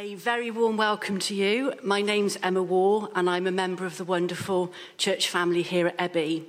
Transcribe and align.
A 0.00 0.14
very 0.14 0.50
warm 0.50 0.78
welcome 0.78 1.18
to 1.18 1.34
you. 1.34 1.74
My 1.82 2.00
name's 2.00 2.38
Emma 2.42 2.62
Wall, 2.62 3.12
and 3.14 3.28
I'm 3.28 3.46
a 3.46 3.50
member 3.50 3.84
of 3.84 3.98
the 3.98 4.04
wonderful 4.04 4.72
church 4.96 5.28
family 5.28 5.60
here 5.60 5.88
at 5.88 5.98
Ebby. 5.98 6.44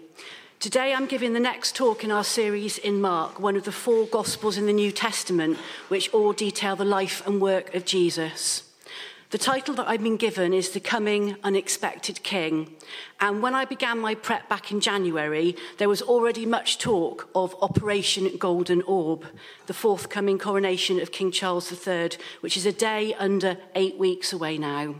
Today 0.61 0.93
I'm 0.93 1.05
giving 1.05 1.33
the 1.33 1.39
next 1.41 1.75
talk 1.75 2.05
in 2.05 2.11
our 2.11 2.23
series 2.23 2.77
in 2.77 3.01
Mark, 3.01 3.41
one 3.41 3.57
of 3.57 3.65
the 3.65 3.71
four 3.73 4.05
Gospels 4.05 4.55
in 4.55 4.67
the 4.67 4.71
New 4.71 4.93
Testament, 4.93 5.57
which 5.89 6.13
all 6.13 6.31
detail 6.31 6.77
the 6.77 6.85
life 6.85 7.27
and 7.27 7.41
work 7.41 7.75
of 7.75 7.83
Jesus. 7.83 8.70
The 9.31 9.37
title 9.37 9.73
that 9.75 9.87
I've 9.87 10.03
been 10.03 10.17
given 10.17 10.53
is 10.53 10.71
The 10.71 10.81
Coming 10.81 11.37
Unexpected 11.41 12.21
King. 12.21 12.75
And 13.21 13.41
when 13.41 13.55
I 13.55 13.63
began 13.63 13.97
my 13.97 14.13
prep 14.13 14.49
back 14.49 14.73
in 14.73 14.81
January, 14.81 15.55
there 15.77 15.87
was 15.87 16.01
already 16.01 16.45
much 16.45 16.77
talk 16.77 17.29
of 17.33 17.55
Operation 17.61 18.35
Golden 18.35 18.81
Orb, 18.81 19.25
the 19.67 19.73
forthcoming 19.73 20.37
coronation 20.37 20.99
of 20.99 21.13
King 21.13 21.31
Charles 21.31 21.71
III, 21.71 22.09
which 22.41 22.57
is 22.57 22.65
a 22.65 22.73
day 22.73 23.13
under 23.13 23.55
eight 23.73 23.97
weeks 23.97 24.33
away 24.33 24.57
now. 24.57 24.95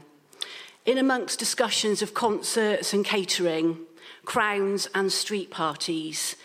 In 0.86 0.98
amongst 0.98 1.38
discussions 1.38 2.02
of 2.02 2.13
concerts 2.13 2.94
and 2.94 3.03
catering, 3.03 3.80
crowns 4.23 4.88
and 4.95 5.11
street 5.11 5.52
parties, 5.52 6.38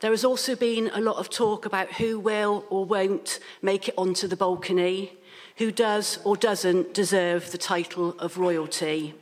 there 0.00 0.10
has 0.10 0.24
also 0.24 0.56
been 0.56 0.90
a 0.92 1.00
lot 1.00 1.18
of 1.18 1.30
talk 1.30 1.64
about 1.64 1.92
who 1.92 2.18
will 2.18 2.64
or 2.68 2.84
won't 2.84 3.38
make 3.62 3.86
it 3.86 3.94
onto 3.96 4.26
the 4.26 4.36
balcony, 4.36 5.12
who 5.58 5.70
does 5.70 6.18
or 6.24 6.36
doesn't 6.36 6.94
deserve 6.94 7.50
the 7.50 7.58
title 7.58 8.14
of 8.18 8.38
royalty. 8.38 9.14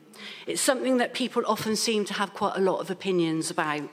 It's 0.46 0.60
something 0.60 0.98
that 0.98 1.14
people 1.14 1.42
often 1.46 1.76
seem 1.76 2.04
to 2.06 2.14
have 2.14 2.34
quite 2.34 2.56
a 2.56 2.60
lot 2.60 2.80
of 2.80 2.90
opinions 2.90 3.50
about. 3.50 3.88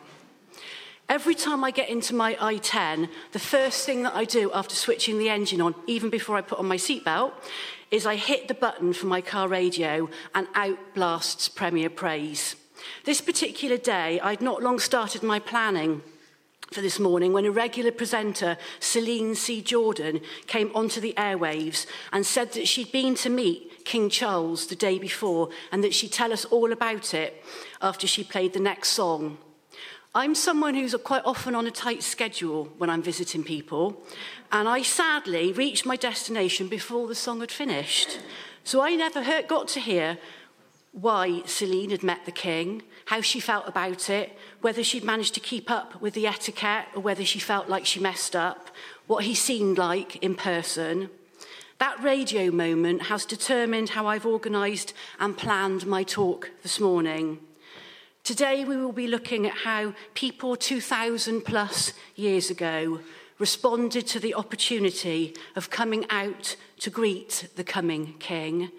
Every 1.10 1.36
time 1.36 1.64
I 1.64 1.72
get 1.72 1.90
into 1.90 2.16
my 2.16 2.36
i10, 2.36 3.10
the 3.34 3.40
first 3.40 3.86
thing 3.86 4.04
that 4.04 4.16
I 4.16 4.26
do 4.26 4.52
after 4.54 4.76
switching 4.76 5.20
the 5.20 5.30
engine 5.30 5.62
on, 5.62 5.76
even 5.88 6.10
before 6.10 6.38
I 6.38 6.42
put 6.42 6.60
on 6.60 6.66
my 6.66 6.78
seatbelt, 6.78 7.34
is 7.92 8.06
I 8.06 8.16
hit 8.16 8.48
the 8.48 8.54
button 8.54 8.94
for 8.94 9.06
my 9.06 9.22
car 9.22 9.48
radio 9.48 10.10
and 10.34 10.48
out 10.56 10.80
blasts 10.96 11.50
Premier 11.50 11.90
Praise. 11.90 12.56
This 13.04 13.22
particular 13.22 13.78
day, 13.78 14.20
I'd 14.20 14.42
not 14.42 14.64
long 14.64 14.80
started 14.80 15.24
my 15.24 15.40
planning 15.40 16.02
for 16.74 16.82
this 16.82 17.00
morning 17.00 17.32
when 17.32 17.46
a 17.46 17.52
regular 17.52 17.92
presenter, 17.92 18.58
Celine 18.80 19.36
C. 19.36 19.62
Jordan, 19.62 20.22
came 20.48 20.72
onto 20.74 21.00
the 21.00 21.14
airwaves 21.16 21.86
and 22.12 22.26
said 22.26 22.52
that 22.54 22.68
she'd 22.68 22.92
been 22.92 23.16
to 23.16 23.30
meet 23.30 23.86
King 23.86 24.10
Charles 24.10 24.68
the 24.68 24.76
day 24.76 24.98
before 24.98 25.50
and 25.72 25.84
that 25.84 25.94
she'd 25.94 26.12
tell 26.12 26.34
us 26.34 26.46
all 26.46 26.72
about 26.72 27.14
it 27.14 27.44
after 27.82 28.08
she 28.08 28.24
played 28.24 28.54
the 28.54 28.60
next 28.60 28.90
song. 28.90 29.38
I'm 30.16 30.36
someone 30.36 30.76
who's 30.76 30.96
quite 31.04 31.24
often 31.26 31.56
on 31.56 31.66
a 31.68 31.72
tight 31.72 32.04
schedule 32.04 32.66
when 32.78 32.90
I'm 32.90 33.02
visiting 33.02 33.44
people, 33.44 34.04
and 34.52 34.68
I 34.68 34.84
sadly 34.84 35.52
reached 35.52 35.86
my 35.86 35.96
destination 35.96 36.68
before 36.68 37.08
the 37.08 37.16
song 37.16 37.40
had 37.40 37.52
finished. 37.52 38.20
So 38.64 38.82
I 38.82 38.96
never 38.96 39.24
heard, 39.24 39.48
got 39.48 39.68
to 39.70 39.80
hear 39.80 40.20
why 40.92 41.42
Celine 41.46 41.90
had 41.90 42.04
met 42.04 42.26
the 42.26 42.32
king, 42.32 42.84
how 43.06 43.22
she 43.22 43.40
felt 43.40 43.68
about 43.68 44.10
it, 44.10 44.38
whether 44.62 44.84
she'd 44.84 45.04
managed 45.04 45.34
to 45.34 45.40
keep 45.40 45.70
up 45.70 46.02
with 46.02 46.14
the 46.14 46.28
etiquette 46.28 46.86
or 46.96 47.02
whether 47.02 47.26
she 47.26 47.40
felt 47.40 47.70
like 47.70 47.86
she 47.86 48.00
messed 48.00 48.36
up, 48.36 48.70
what 49.08 49.26
he 49.26 49.36
seemed 49.36 49.78
like 49.78 50.16
in 50.18 50.36
person. 50.36 51.10
That 51.80 52.02
radio 52.02 52.50
moment 52.52 53.04
has 53.04 53.26
determined 53.26 53.90
how 53.90 54.08
I've 54.08 54.26
organised 54.26 54.94
and 55.20 55.38
planned 55.38 55.86
my 55.86 56.04
talk 56.04 56.52
this 56.62 56.80
morning. 56.80 57.40
Today 58.24 58.64
we 58.64 58.78
will 58.78 58.94
be 58.94 59.08
looking 59.08 59.46
at 59.46 59.58
how 59.58 59.94
people 60.14 60.56
2,000 60.56 61.42
plus 61.42 61.92
years 62.16 62.50
ago 62.50 63.02
responded 63.38 64.08
to 64.08 64.20
the 64.20 64.34
opportunity 64.34 65.36
of 65.58 65.70
coming 65.70 66.06
out 66.10 66.56
to 66.80 66.90
greet 66.90 67.50
the 67.58 67.64
coming 67.66 68.16
king 68.20 68.72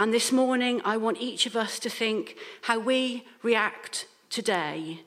And 0.00 0.14
this 0.14 0.30
morning, 0.30 0.80
I 0.84 0.96
want 0.96 1.20
each 1.20 1.44
of 1.46 1.56
us 1.56 1.80
to 1.80 1.90
think 1.90 2.36
how 2.62 2.78
we 2.78 3.24
react 3.42 4.06
today 4.30 5.00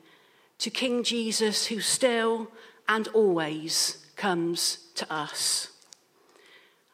to 0.58 0.68
King 0.68 1.02
Jesus, 1.02 1.66
who 1.66 1.80
still 1.80 2.48
and 2.86 3.08
always 3.08 4.06
comes 4.16 4.88
to 4.96 5.10
us. 5.10 5.68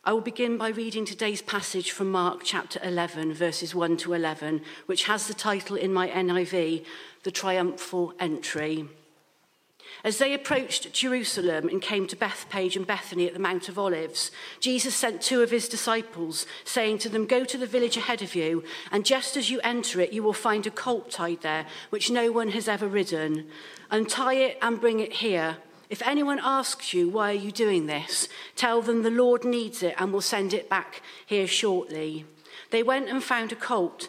I 0.05 0.13
will 0.13 0.21
begin 0.21 0.57
by 0.57 0.69
reading 0.69 1.05
today's 1.05 1.43
passage 1.43 1.91
from 1.91 2.13
Mark 2.13 2.43
chapter 2.45 2.79
11, 2.85 3.35
verses 3.35 3.75
1 3.75 3.97
to 3.99 4.13
11, 4.13 4.63
which 4.87 5.05
has 5.05 5.27
the 5.27 5.35
title 5.35 5.75
in 5.75 5.93
my 5.93 6.09
NIV, 6.09 6.85
The 7.25 7.31
Triumphal 7.33 8.15
Entry. 8.21 8.87
As 10.05 10.19
they 10.19 10.33
approached 10.33 10.93
Jerusalem 10.93 11.69
and 11.69 11.83
came 11.83 12.07
to 12.07 12.17
Bethphage 12.17 12.77
and 12.77 12.87
Bethany 12.87 13.27
at 13.27 13.35
the 13.35 13.41
Mount 13.41 13.69
of 13.69 13.79
Olives, 13.79 14.31
Jesus 14.61 14.95
sent 14.95 15.21
two 15.21 15.43
of 15.43 15.51
his 15.51 15.69
disciples, 15.69 16.47
saying 16.65 16.99
to 16.99 17.09
them, 17.09 17.27
Go 17.27 17.45
to 17.45 17.59
the 17.59 17.67
village 17.67 17.97
ahead 17.97 18.23
of 18.23 18.35
you, 18.35 18.63
and 18.93 19.05
just 19.05 19.37
as 19.37 19.51
you 19.51 19.61
enter 19.63 20.01
it, 20.01 20.13
you 20.13 20.23
will 20.23 20.33
find 20.33 20.67
a 20.67 20.71
colt 20.71 21.11
tied 21.11 21.41
there, 21.41 21.67
which 21.91 22.11
no 22.11 22.31
one 22.31 22.51
has 22.51 22.69
ever 22.69 22.87
ridden. 22.87 23.49
Untie 23.91 24.35
it 24.35 24.59
and 24.63 24.81
bring 24.81 25.01
it 25.01 25.15
here. 25.15 25.57
If 25.91 26.03
anyone 26.07 26.41
asks 26.43 26.95
you, 26.95 27.09
Why 27.09 27.31
are 27.31 27.35
you 27.35 27.51
doing 27.51 27.87
this? 27.87 28.29
tell 28.55 28.83
them 28.83 29.03
the 29.03 29.11
Lord 29.11 29.45
needs 29.45 29.83
it 29.83 29.95
and 29.99 30.13
will 30.13 30.21
send 30.21 30.55
it 30.55 30.69
back 30.69 31.03
here 31.27 31.47
shortly. 31.47 32.25
They 32.71 32.83
went 32.83 33.09
and 33.09 33.25
found 33.25 33.51
a 33.53 33.57
colt 33.57 34.09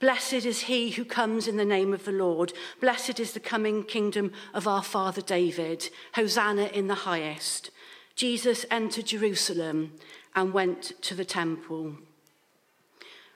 Blessed 0.00 0.46
is 0.46 0.62
he 0.62 0.90
who 0.90 1.04
comes 1.04 1.48
in 1.48 1.56
the 1.56 1.64
name 1.64 1.92
of 1.92 2.04
the 2.04 2.12
Lord. 2.12 2.52
Blessed 2.80 3.18
is 3.18 3.32
the 3.32 3.40
coming 3.40 3.82
kingdom 3.82 4.32
of 4.54 4.68
our 4.68 4.82
father 4.82 5.20
David. 5.20 5.90
Hosanna 6.14 6.66
in 6.66 6.86
the 6.86 6.94
highest. 6.94 7.70
Jesus 8.14 8.64
entered 8.70 9.06
Jerusalem 9.06 9.92
and 10.36 10.52
went 10.52 10.92
to 11.02 11.14
the 11.14 11.24
temple. 11.24 11.94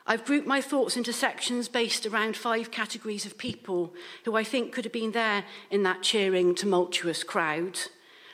I've 0.06 0.24
grouped 0.24 0.46
my 0.46 0.60
thoughts 0.60 0.96
into 0.96 1.12
sections 1.12 1.68
based 1.68 2.06
around 2.06 2.36
five 2.36 2.70
categories 2.70 3.24
of 3.24 3.38
people 3.38 3.94
who 4.24 4.36
I 4.36 4.44
think 4.44 4.72
could 4.72 4.84
have 4.84 4.92
been 4.92 5.12
there 5.12 5.44
in 5.70 5.84
that 5.84 6.02
cheering, 6.02 6.54
tumultuous 6.54 7.22
crowd. 7.22 7.78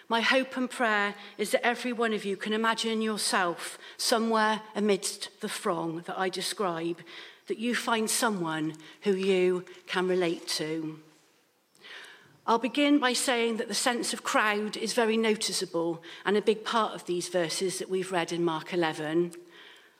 My 0.08 0.22
hope 0.22 0.56
and 0.56 0.70
prayer 0.70 1.14
is 1.36 1.50
that 1.50 1.66
every 1.66 1.92
one 1.92 2.14
of 2.14 2.24
you 2.24 2.36
can 2.36 2.54
imagine 2.54 3.02
yourself 3.02 3.78
somewhere 3.98 4.62
amidst 4.74 5.28
the 5.40 5.48
throng 5.48 6.02
that 6.06 6.18
I 6.18 6.30
describe 6.30 7.00
that 7.48 7.58
you 7.58 7.74
find 7.74 8.08
someone 8.08 8.74
who 9.02 9.14
you 9.14 9.64
can 9.86 10.06
relate 10.06 10.46
to. 10.48 11.00
I'll 12.46 12.58
begin 12.58 12.98
by 12.98 13.12
saying 13.12 13.58
that 13.58 13.68
the 13.68 13.74
sense 13.74 14.14
of 14.14 14.22
crowd 14.22 14.78
is 14.78 14.94
very 14.94 15.18
noticeable 15.18 16.02
and 16.24 16.34
a 16.34 16.40
big 16.42 16.64
part 16.64 16.94
of 16.94 17.04
these 17.04 17.28
verses 17.28 17.78
that 17.78 17.90
we've 17.90 18.12
read 18.12 18.32
in 18.32 18.42
Mark 18.42 18.72
11. 18.72 19.32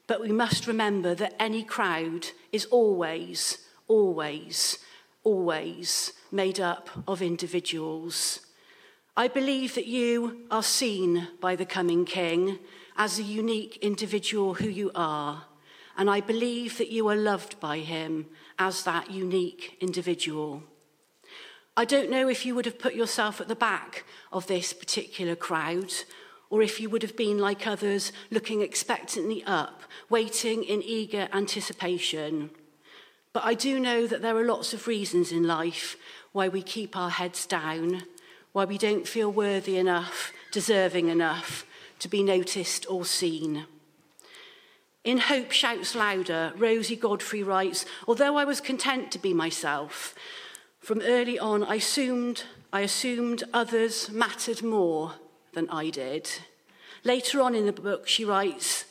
But 0.07 0.23
we 0.23 0.33
must 0.33 0.67
remember 0.67 1.15
that 1.15 1.35
any 1.39 1.63
crowd 1.63 2.29
is 2.51 2.65
always, 2.67 3.59
always, 3.87 4.79
always 5.25 6.15
made 6.33 6.59
up 6.59 6.89
of 7.07 7.21
individuals. 7.21 8.41
I 9.15 9.29
believe 9.29 9.75
that 9.75 9.87
you 9.87 10.47
are 10.51 10.63
seen 10.63 11.29
by 11.41 11.55
the 11.55 11.67
coming 11.67 12.07
King 12.07 12.59
as 12.97 13.19
a 13.19 13.23
unique 13.23 13.77
individual 13.83 14.55
who 14.55 14.69
you 14.69 14.91
are. 14.95 15.45
And 15.99 16.09
I 16.09 16.21
believe 16.21 16.79
that 16.79 16.93
you 16.93 17.09
are 17.09 17.17
loved 17.17 17.59
by 17.59 17.79
him 17.79 18.27
as 18.57 18.85
that 18.85 19.11
unique 19.11 19.77
individual. 19.81 20.63
I 21.77 21.85
don't 21.85 22.09
know 22.09 22.29
if 22.29 22.47
you 22.47 22.55
would 22.55 22.67
have 22.67 22.79
put 22.79 22.95
yourself 22.95 23.41
at 23.41 23.49
the 23.49 23.57
back 23.57 24.05
of 24.33 24.47
this 24.47 24.73
particular 24.73 25.35
crowd, 25.35 25.93
or 26.51 26.63
if 26.63 26.81
you 26.81 26.89
would 26.89 27.03
have 27.03 27.17
been 27.17 27.39
like 27.39 27.67
others, 27.67 28.13
looking 28.31 28.63
expectantly 28.63 29.43
up, 29.45 29.83
waiting 30.09 30.63
in 30.63 30.83
eager 30.83 31.29
anticipation. 31.33 32.51
But 33.33 33.45
I 33.45 33.55
do 33.55 33.81
know 33.81 34.07
that 34.07 34.23
there 34.23 34.37
are 34.37 34.45
lots 34.45 34.73
of 34.73 34.87
reasons 34.87 35.33
in 35.33 35.43
life 35.43 35.97
why 36.31 36.47
we 36.47 36.63
keep 36.63 36.97
our 36.97 37.11
heads 37.11 37.45
down, 37.45 38.05
why 38.53 38.65
we 38.65 38.79
don't 38.79 39.07
feel 39.07 39.31
worthy 39.31 39.77
enough, 39.77 40.33
deserving 40.53 41.09
enough 41.09 41.67
to 41.99 42.09
be 42.09 42.23
noticed 42.23 42.87
or 42.89 43.05
seen. 43.05 43.67
In 45.09 45.17
Hope 45.17 45.53
Shouts 45.53 45.95
Louder, 45.95 46.53
Rosie 46.59 46.95
Godfrey 46.95 47.43
writes, 47.43 47.87
Although 48.07 48.37
I 48.37 48.45
was 48.45 48.61
content 48.61 49.11
to 49.13 49.19
be 49.19 49.33
myself, 49.33 50.15
from 50.81 51.01
early 51.01 51.39
on 51.39 51.65
I 51.65 51.77
assumed, 51.77 52.45
I 52.75 52.83
assumed 52.83 53.43
others 53.55 54.11
mattered 54.11 54.63
more 54.63 55.15
than 55.55 55.67
I 55.71 55.89
did. 55.89 56.29
Later 57.05 57.41
on 57.41 57.55
in 57.55 57.65
the 57.65 57.73
book, 57.73 58.07
she 58.07 58.23
writes, 58.23 58.85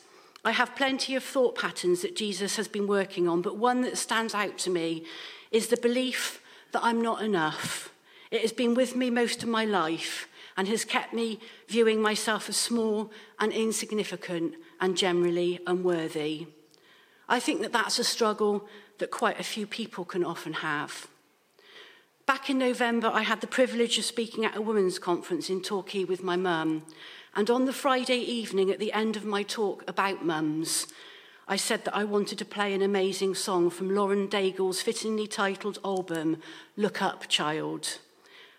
I 0.44 0.50
have 0.50 0.74
plenty 0.74 1.14
of 1.14 1.22
thought 1.22 1.54
patterns 1.54 2.02
that 2.02 2.16
Jesus 2.16 2.56
has 2.56 2.66
been 2.66 2.88
working 2.88 3.28
on, 3.28 3.40
but 3.40 3.56
one 3.56 3.82
that 3.82 3.96
stands 3.96 4.34
out 4.34 4.58
to 4.58 4.70
me 4.70 5.04
is 5.52 5.68
the 5.68 5.76
belief 5.76 6.42
that 6.72 6.82
I'm 6.82 7.00
not 7.00 7.22
enough. 7.22 7.92
It 8.32 8.40
has 8.40 8.52
been 8.52 8.74
with 8.74 8.96
me 8.96 9.08
most 9.08 9.44
of 9.44 9.48
my 9.48 9.64
life 9.64 10.27
and 10.58 10.66
has 10.66 10.84
kept 10.84 11.14
me 11.14 11.38
viewing 11.68 12.02
myself 12.02 12.48
as 12.48 12.56
small 12.56 13.12
and 13.38 13.52
insignificant 13.52 14.54
and 14.80 14.96
generally 14.96 15.60
unworthy. 15.68 16.48
I 17.28 17.38
think 17.38 17.62
that 17.62 17.72
that's 17.72 18.00
a 18.00 18.04
struggle 18.04 18.68
that 18.98 19.12
quite 19.12 19.38
a 19.38 19.44
few 19.44 19.68
people 19.68 20.04
can 20.04 20.24
often 20.24 20.54
have. 20.54 21.06
Back 22.26 22.50
in 22.50 22.58
November, 22.58 23.06
I 23.06 23.22
had 23.22 23.40
the 23.40 23.46
privilege 23.46 23.98
of 23.98 24.04
speaking 24.04 24.44
at 24.44 24.56
a 24.56 24.60
women's 24.60 24.98
conference 24.98 25.48
in 25.48 25.62
Torquay 25.62 26.02
with 26.04 26.24
my 26.24 26.34
mum. 26.34 26.82
And 27.36 27.48
on 27.50 27.64
the 27.64 27.72
Friday 27.72 28.18
evening, 28.18 28.68
at 28.68 28.80
the 28.80 28.92
end 28.92 29.16
of 29.16 29.24
my 29.24 29.44
talk 29.44 29.84
about 29.86 30.24
mums, 30.24 30.88
I 31.46 31.54
said 31.54 31.84
that 31.84 31.94
I 31.94 32.02
wanted 32.02 32.36
to 32.38 32.44
play 32.44 32.74
an 32.74 32.82
amazing 32.82 33.36
song 33.36 33.70
from 33.70 33.94
Lauren 33.94 34.26
Daigle's 34.26 34.82
fittingly 34.82 35.28
titled 35.28 35.78
album, 35.84 36.38
Look 36.76 37.00
Up, 37.00 37.28
Child. 37.28 38.00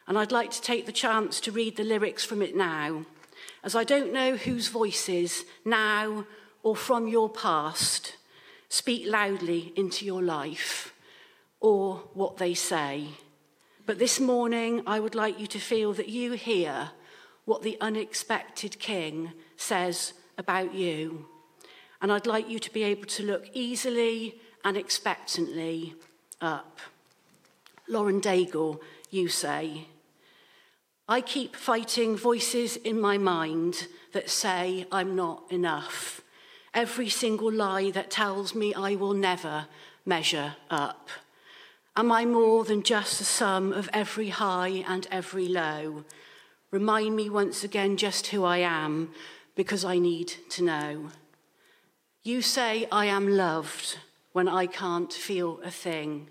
And 0.10 0.18
I'd 0.18 0.32
like 0.32 0.50
to 0.52 0.62
take 0.62 0.88
the 0.88 0.92
chance 0.92 1.40
to 1.42 1.52
read 1.52 1.78
the 1.78 1.84
lyrics 1.84 2.26
from 2.26 2.42
it 2.42 2.56
now, 2.56 3.06
as 3.64 3.76
I 3.76 3.84
don't 3.84 4.12
know 4.12 4.36
whose 4.36 4.68
voices, 4.68 5.46
now 5.64 6.26
or 6.64 6.76
from 6.76 7.08
your 7.08 7.30
past, 7.30 8.16
speak 8.70 9.06
loudly 9.06 9.72
into 9.76 10.06
your 10.06 10.24
life, 10.24 10.96
or 11.60 11.98
what 12.16 12.38
they 12.38 12.56
say. 12.56 13.10
But 13.86 14.00
this 14.00 14.20
morning, 14.20 14.82
I 14.88 15.00
would 15.00 15.14
like 15.14 15.40
you 15.40 15.46
to 15.46 15.60
feel 15.60 15.94
that 15.94 16.10
you 16.10 16.32
hear 16.32 16.90
what 17.46 17.62
the 17.62 17.78
unexpected 17.80 18.80
King 18.80 19.34
says 19.58 20.14
about 20.40 20.74
you. 20.74 21.28
And 22.02 22.12
I'd 22.12 22.26
like 22.26 22.50
you 22.50 22.58
to 22.58 22.74
be 22.74 22.82
able 22.82 23.06
to 23.06 23.24
look 23.24 23.48
easily 23.54 24.42
and 24.66 24.76
expectantly 24.76 25.94
up. 26.42 26.80
Lauren 27.88 28.22
Daigle, 28.22 28.80
you 29.12 29.28
say, 29.28 29.86
I 31.12 31.22
keep 31.22 31.56
fighting 31.56 32.16
voices 32.16 32.76
in 32.76 33.02
my 33.02 33.18
mind 33.18 33.88
that 34.14 34.30
say 34.30 34.86
I'm 34.92 35.16
not 35.16 35.42
enough. 35.50 36.22
Every 36.72 37.10
single 37.10 37.52
lie 37.52 37.90
that 37.90 38.12
tells 38.12 38.54
me 38.54 38.76
I 38.76 38.94
will 38.94 39.16
never 39.16 39.66
measure 40.06 40.54
up. 40.70 41.10
Am 41.96 42.12
I 42.12 42.26
more 42.26 42.64
than 42.64 42.84
just 42.84 43.18
the 43.18 43.26
sum 43.26 43.74
of 43.74 43.90
every 43.92 44.30
high 44.30 44.84
and 44.88 45.08
every 45.10 45.48
low? 45.48 46.04
Remind 46.70 47.16
me 47.16 47.28
once 47.28 47.64
again 47.64 47.98
just 47.98 48.28
who 48.28 48.44
I 48.44 48.58
am, 48.58 49.10
because 49.56 49.84
I 49.84 49.98
need 49.98 50.32
to 50.52 50.64
know. 50.64 51.10
You 52.22 52.44
say 52.44 52.88
I 52.92 53.08
am 53.08 53.36
loved 53.36 53.98
when 54.32 54.48
I 54.48 54.68
can't 54.68 55.12
feel 55.12 55.60
a 55.64 55.72
thing. 55.72 56.28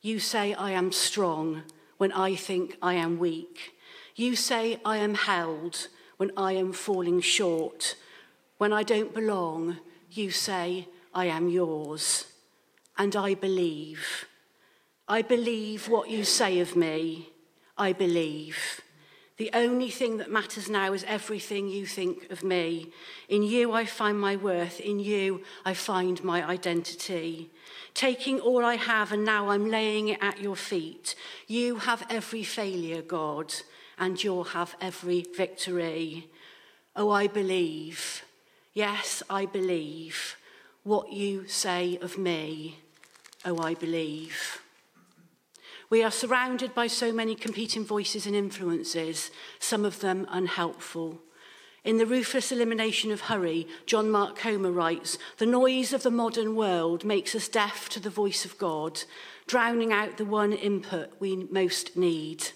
You 0.00 0.18
say 0.18 0.54
I 0.54 0.70
am 0.70 0.92
strong 0.92 1.64
when 1.98 2.10
I 2.12 2.36
think 2.36 2.78
I 2.80 2.94
am 2.94 3.18
weak. 3.18 3.73
You 4.16 4.36
say 4.36 4.78
I 4.84 4.98
am 4.98 5.14
held 5.14 5.88
when 6.18 6.30
I 6.36 6.52
am 6.52 6.72
falling 6.72 7.20
short. 7.20 7.96
When 8.58 8.72
I 8.72 8.84
don't 8.84 9.12
belong, 9.12 9.78
you 10.08 10.30
say 10.30 10.88
I 11.12 11.26
am 11.26 11.48
yours. 11.48 12.26
And 12.96 13.16
I 13.16 13.34
believe. 13.34 14.26
I 15.08 15.22
believe 15.22 15.88
what 15.88 16.10
you 16.10 16.22
say 16.22 16.60
of 16.60 16.76
me. 16.76 17.30
I 17.76 17.92
believe. 17.92 18.80
The 19.36 19.50
only 19.52 19.90
thing 19.90 20.18
that 20.18 20.30
matters 20.30 20.70
now 20.70 20.92
is 20.92 21.02
everything 21.08 21.66
you 21.66 21.84
think 21.84 22.30
of 22.30 22.44
me. 22.44 22.92
In 23.28 23.42
you, 23.42 23.72
I 23.72 23.84
find 23.84 24.20
my 24.20 24.36
worth. 24.36 24.78
In 24.78 25.00
you, 25.00 25.42
I 25.64 25.74
find 25.74 26.22
my 26.22 26.48
identity. 26.48 27.50
Taking 27.94 28.38
all 28.38 28.64
I 28.64 28.76
have 28.76 29.10
and 29.10 29.24
now 29.24 29.48
I'm 29.48 29.68
laying 29.68 30.06
it 30.06 30.22
at 30.22 30.40
your 30.40 30.54
feet. 30.54 31.16
You 31.48 31.78
have 31.78 32.06
every 32.08 32.44
failure, 32.44 33.02
God 33.02 33.52
and 33.98 34.22
you'll 34.22 34.44
have 34.44 34.76
every 34.80 35.24
victory. 35.36 36.28
Oh, 36.96 37.10
I 37.10 37.26
believe. 37.26 38.24
Yes, 38.72 39.22
I 39.28 39.46
believe 39.46 40.36
what 40.82 41.12
you 41.12 41.48
say 41.48 41.98
of 42.02 42.18
me. 42.18 42.78
Oh, 43.44 43.58
I 43.62 43.74
believe. 43.74 44.60
We 45.90 46.02
are 46.02 46.10
surrounded 46.10 46.74
by 46.74 46.86
so 46.86 47.12
many 47.12 47.34
competing 47.34 47.84
voices 47.84 48.26
and 48.26 48.34
influences, 48.34 49.30
some 49.58 49.84
of 49.84 50.00
them 50.00 50.26
unhelpful. 50.30 51.20
In 51.84 51.98
The 51.98 52.06
Ruthless 52.06 52.50
Elimination 52.50 53.12
of 53.12 53.22
Hurry, 53.22 53.68
John 53.84 54.10
Mark 54.10 54.36
Comer 54.36 54.72
writes 54.72 55.18
The 55.36 55.46
noise 55.46 55.92
of 55.92 56.02
the 56.02 56.10
modern 56.10 56.56
world 56.56 57.04
makes 57.04 57.34
us 57.34 57.46
deaf 57.46 57.88
to 57.90 58.00
the 58.00 58.10
voice 58.10 58.46
of 58.46 58.56
God, 58.56 59.02
drowning 59.46 59.92
out 59.92 60.16
the 60.16 60.24
one 60.24 60.52
input 60.52 61.12
we 61.20 61.36
most 61.36 61.96
need. 61.96 62.48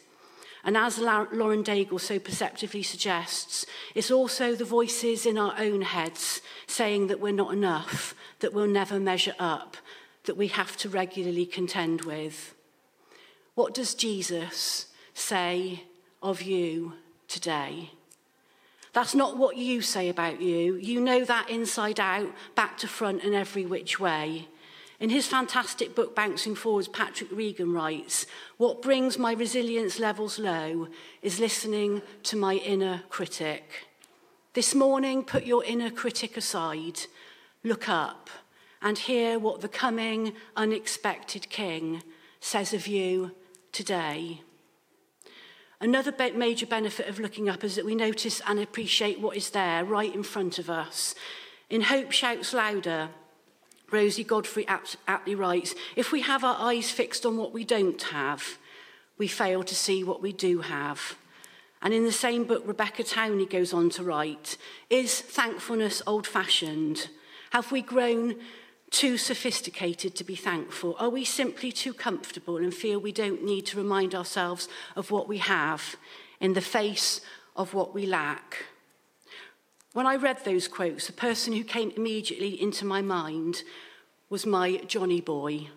And 0.64 0.76
as 0.76 0.98
Lauren 0.98 1.62
Daigle 1.62 2.00
so 2.00 2.18
perceptively 2.18 2.82
suggests, 2.82 3.64
it's 3.94 4.10
also 4.10 4.54
the 4.54 4.64
voices 4.64 5.24
in 5.24 5.38
our 5.38 5.54
own 5.58 5.82
heads 5.82 6.40
saying 6.66 7.06
that 7.06 7.20
we're 7.20 7.32
not 7.32 7.52
enough, 7.52 8.14
that 8.40 8.52
we'll 8.52 8.66
never 8.66 8.98
measure 8.98 9.34
up, 9.38 9.76
that 10.24 10.36
we 10.36 10.48
have 10.48 10.76
to 10.78 10.88
regularly 10.88 11.46
contend 11.46 12.02
with. 12.02 12.54
What 13.54 13.72
does 13.72 13.94
Jesus 13.94 14.86
say 15.14 15.84
of 16.22 16.42
you 16.42 16.94
today? 17.28 17.90
That's 18.92 19.14
not 19.14 19.36
what 19.36 19.56
you 19.56 19.80
say 19.80 20.08
about 20.08 20.40
you. 20.40 20.74
You 20.74 21.00
know 21.00 21.24
that 21.24 21.50
inside 21.50 22.00
out, 22.00 22.32
back 22.54 22.78
to 22.78 22.88
front, 22.88 23.22
and 23.22 23.34
every 23.34 23.64
which 23.64 24.00
way. 24.00 24.48
In 25.00 25.10
his 25.10 25.28
fantastic 25.28 25.94
book, 25.94 26.16
Bouncing 26.16 26.56
Forwards, 26.56 26.88
Patrick 26.88 27.30
Regan 27.30 27.72
writes, 27.72 28.26
What 28.56 28.82
brings 28.82 29.16
my 29.16 29.32
resilience 29.32 30.00
levels 30.00 30.40
low 30.40 30.88
is 31.22 31.38
listening 31.38 32.02
to 32.24 32.36
my 32.36 32.54
inner 32.54 33.04
critic. 33.08 33.86
This 34.54 34.74
morning, 34.74 35.22
put 35.22 35.46
your 35.46 35.62
inner 35.62 35.90
critic 35.90 36.36
aside, 36.36 37.00
look 37.62 37.88
up, 37.88 38.28
and 38.82 38.98
hear 38.98 39.38
what 39.38 39.60
the 39.60 39.68
coming, 39.68 40.32
unexpected 40.56 41.48
King 41.48 42.02
says 42.40 42.72
of 42.74 42.88
you 42.88 43.30
today. 43.70 44.42
Another 45.80 46.12
major 46.34 46.66
benefit 46.66 47.06
of 47.06 47.20
looking 47.20 47.48
up 47.48 47.62
is 47.62 47.76
that 47.76 47.84
we 47.84 47.94
notice 47.94 48.42
and 48.48 48.58
appreciate 48.58 49.20
what 49.20 49.36
is 49.36 49.50
there 49.50 49.84
right 49.84 50.12
in 50.12 50.24
front 50.24 50.58
of 50.58 50.68
us. 50.68 51.14
In 51.70 51.82
Hope 51.82 52.10
Shouts 52.10 52.52
Louder, 52.52 53.10
Rosie 53.90 54.24
Godfrey 54.24 54.66
aptly 54.68 55.34
writes 55.34 55.74
If 55.96 56.12
we 56.12 56.22
have 56.22 56.44
our 56.44 56.56
eyes 56.58 56.90
fixed 56.90 57.24
on 57.24 57.36
what 57.36 57.52
we 57.52 57.64
don't 57.64 58.02
have, 58.02 58.58
we 59.16 59.26
fail 59.26 59.62
to 59.64 59.74
see 59.74 60.04
what 60.04 60.22
we 60.22 60.32
do 60.32 60.60
have. 60.60 61.16
And 61.80 61.94
in 61.94 62.04
the 62.04 62.12
same 62.12 62.44
book, 62.44 62.64
Rebecca 62.66 63.04
Towney 63.04 63.46
goes 63.46 63.72
on 63.72 63.90
to 63.90 64.02
write 64.02 64.56
Is 64.90 65.20
thankfulness 65.20 66.02
old 66.06 66.26
fashioned? 66.26 67.08
Have 67.50 67.72
we 67.72 67.82
grown 67.82 68.36
too 68.90 69.16
sophisticated 69.16 70.14
to 70.16 70.24
be 70.24 70.34
thankful? 70.34 70.96
Are 70.98 71.10
we 71.10 71.24
simply 71.24 71.72
too 71.72 71.94
comfortable 71.94 72.56
and 72.56 72.74
feel 72.74 72.98
we 72.98 73.12
don't 73.12 73.44
need 73.44 73.66
to 73.66 73.76
remind 73.76 74.14
ourselves 74.14 74.68
of 74.96 75.10
what 75.10 75.28
we 75.28 75.38
have 75.38 75.96
in 76.40 76.54
the 76.54 76.60
face 76.60 77.20
of 77.56 77.74
what 77.74 77.94
we 77.94 78.06
lack? 78.06 78.64
When 79.94 80.06
I 80.06 80.16
read 80.16 80.44
those 80.44 80.68
quotes, 80.68 81.06
the 81.06 81.12
person 81.12 81.54
who 81.54 81.64
came 81.64 81.92
immediately 81.96 82.60
into 82.60 82.84
my 82.84 83.00
mind 83.00 83.62
was 84.28 84.44
my 84.44 84.76
Johnny 84.86 85.22
boy, 85.22 85.68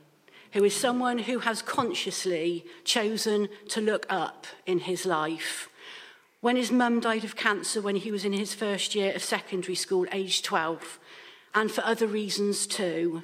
who 0.51 0.63
is 0.65 0.75
someone 0.75 1.20
who 1.20 1.39
has 1.39 1.62
consciously 1.62 2.65
chosen 2.84 3.48
to 3.70 3.80
look 3.80 4.06
up 4.10 4.46
in 4.65 4.80
his 4.80 5.06
life. 5.06 5.70
When 6.41 6.58
his 6.58 6.72
mum 6.72 7.00
died 7.00 7.24
of 7.24 7.38
cancer 7.38 7.82
when 7.82 7.96
he 7.96 8.12
was 8.12 8.25
in 8.25 8.34
his 8.34 8.53
first 8.53 8.96
year 8.96 9.13
of 9.13 9.24
secondary 9.24 9.75
school, 9.75 10.06
aged 10.12 10.44
12, 10.44 11.00
and 11.56 11.72
for 11.72 11.86
other 11.86 12.08
reasons 12.08 12.68
too, 12.68 13.24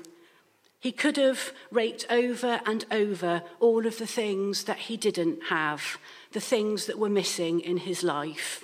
he 0.79 0.93
could 0.93 1.17
have 1.17 1.51
raked 1.69 2.05
over 2.09 2.61
and 2.65 2.85
over 2.91 3.41
all 3.59 3.85
of 3.85 3.97
the 3.97 4.07
things 4.07 4.63
that 4.63 4.77
he 4.77 4.95
didn't 4.95 5.45
have, 5.49 5.97
the 6.31 6.39
things 6.39 6.85
that 6.85 6.99
were 6.99 7.09
missing 7.09 7.59
in 7.59 7.77
his 7.77 8.03
life. 8.03 8.63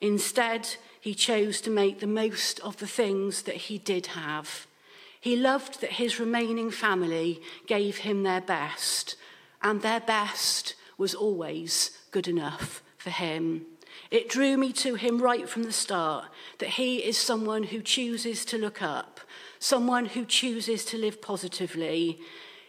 Instead, 0.00 0.76
he 1.00 1.14
chose 1.14 1.60
to 1.62 1.70
make 1.70 2.00
the 2.00 2.06
most 2.06 2.60
of 2.60 2.76
the 2.76 2.86
things 2.86 3.42
that 3.42 3.56
he 3.56 3.78
did 3.78 4.06
have. 4.08 4.66
He 5.20 5.36
loved 5.36 5.80
that 5.80 5.92
his 5.92 6.20
remaining 6.20 6.70
family 6.70 7.40
gave 7.66 7.98
him 7.98 8.22
their 8.22 8.40
best, 8.40 9.16
and 9.62 9.82
their 9.82 10.00
best 10.00 10.74
was 10.96 11.14
always 11.14 11.90
good 12.10 12.28
enough 12.28 12.82
for 12.96 13.10
him. 13.10 13.66
It 14.10 14.28
drew 14.28 14.56
me 14.56 14.72
to 14.74 14.94
him 14.94 15.20
right 15.22 15.48
from 15.48 15.62
the 15.62 15.72
start 15.72 16.26
that 16.58 16.70
he 16.70 16.98
is 16.98 17.16
someone 17.16 17.64
who 17.64 17.80
chooses 17.80 18.44
to 18.46 18.58
look 18.58 18.82
up, 18.82 19.20
someone 19.58 20.06
who 20.06 20.24
chooses 20.24 20.84
to 20.86 20.98
live 20.98 21.22
positively. 21.22 22.18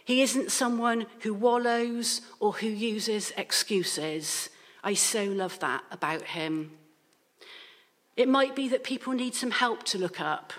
He 0.06 0.22
isn't 0.22 0.52
someone 0.52 1.08
who 1.22 1.34
wallows 1.34 2.22
or 2.40 2.54
who 2.54 2.68
uses 2.68 3.32
excuses. 3.38 4.50
I 4.84 4.94
so 4.94 5.24
love 5.26 5.60
that 5.60 5.84
about 5.92 6.24
him. 6.24 6.72
It 8.18 8.27
might 8.27 8.56
be 8.56 8.68
that 8.70 8.84
people 8.84 9.13
need 9.13 9.36
some 9.36 9.51
help 9.51 9.84
to 9.84 9.98
look 9.98 10.20
up. 10.20 10.53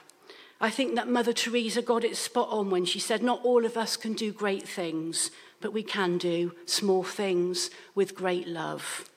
I 0.61 0.71
think 0.71 0.94
that 0.94 1.09
Mother 1.09 1.32
Teresa 1.32 1.82
got 1.82 2.04
it 2.04 2.16
spot 2.16 2.49
on 2.50 2.71
when 2.71 2.85
she 2.85 2.99
said, 2.99 3.23
Not 3.23 3.44
all 3.44 3.64
of 3.64 3.76
us 3.76 3.97
can 3.97 4.14
do 4.14 4.32
great 4.32 4.66
things, 4.68 5.30
but 5.61 5.73
we 5.73 5.82
can 5.82 6.18
do 6.18 6.54
small 6.66 7.02
things 7.02 7.71
with 7.94 8.14
great 8.14 8.47
love. 8.47 9.09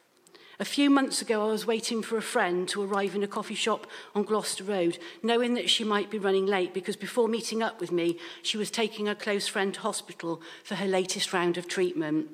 A 0.57 0.65
few 0.65 0.89
months 0.89 1.21
ago, 1.21 1.43
I 1.47 1.51
was 1.51 1.67
waiting 1.67 2.01
for 2.01 2.17
a 2.17 2.21
friend 2.21 2.67
to 2.69 2.81
arrive 2.81 3.13
in 3.13 3.23
a 3.23 3.27
coffee 3.27 3.55
shop 3.55 3.87
on 4.15 4.23
Gloucester 4.23 4.63
Road, 4.63 4.97
knowing 5.21 5.53
that 5.55 5.69
she 5.69 5.83
might 5.83 6.09
be 6.09 6.17
running 6.17 6.45
late 6.45 6.73
because 6.73 6.95
before 6.95 7.27
meeting 7.27 7.61
up 7.61 7.81
with 7.81 7.91
me, 7.91 8.17
she 8.41 8.57
was 8.57 8.71
taking 8.71 9.07
a 9.09 9.15
close 9.15 9.47
friend 9.47 9.73
to 9.73 9.81
hospital 9.81 10.41
for 10.63 10.75
her 10.75 10.87
latest 10.87 11.33
round 11.33 11.57
of 11.57 11.67
treatment. 11.67 12.29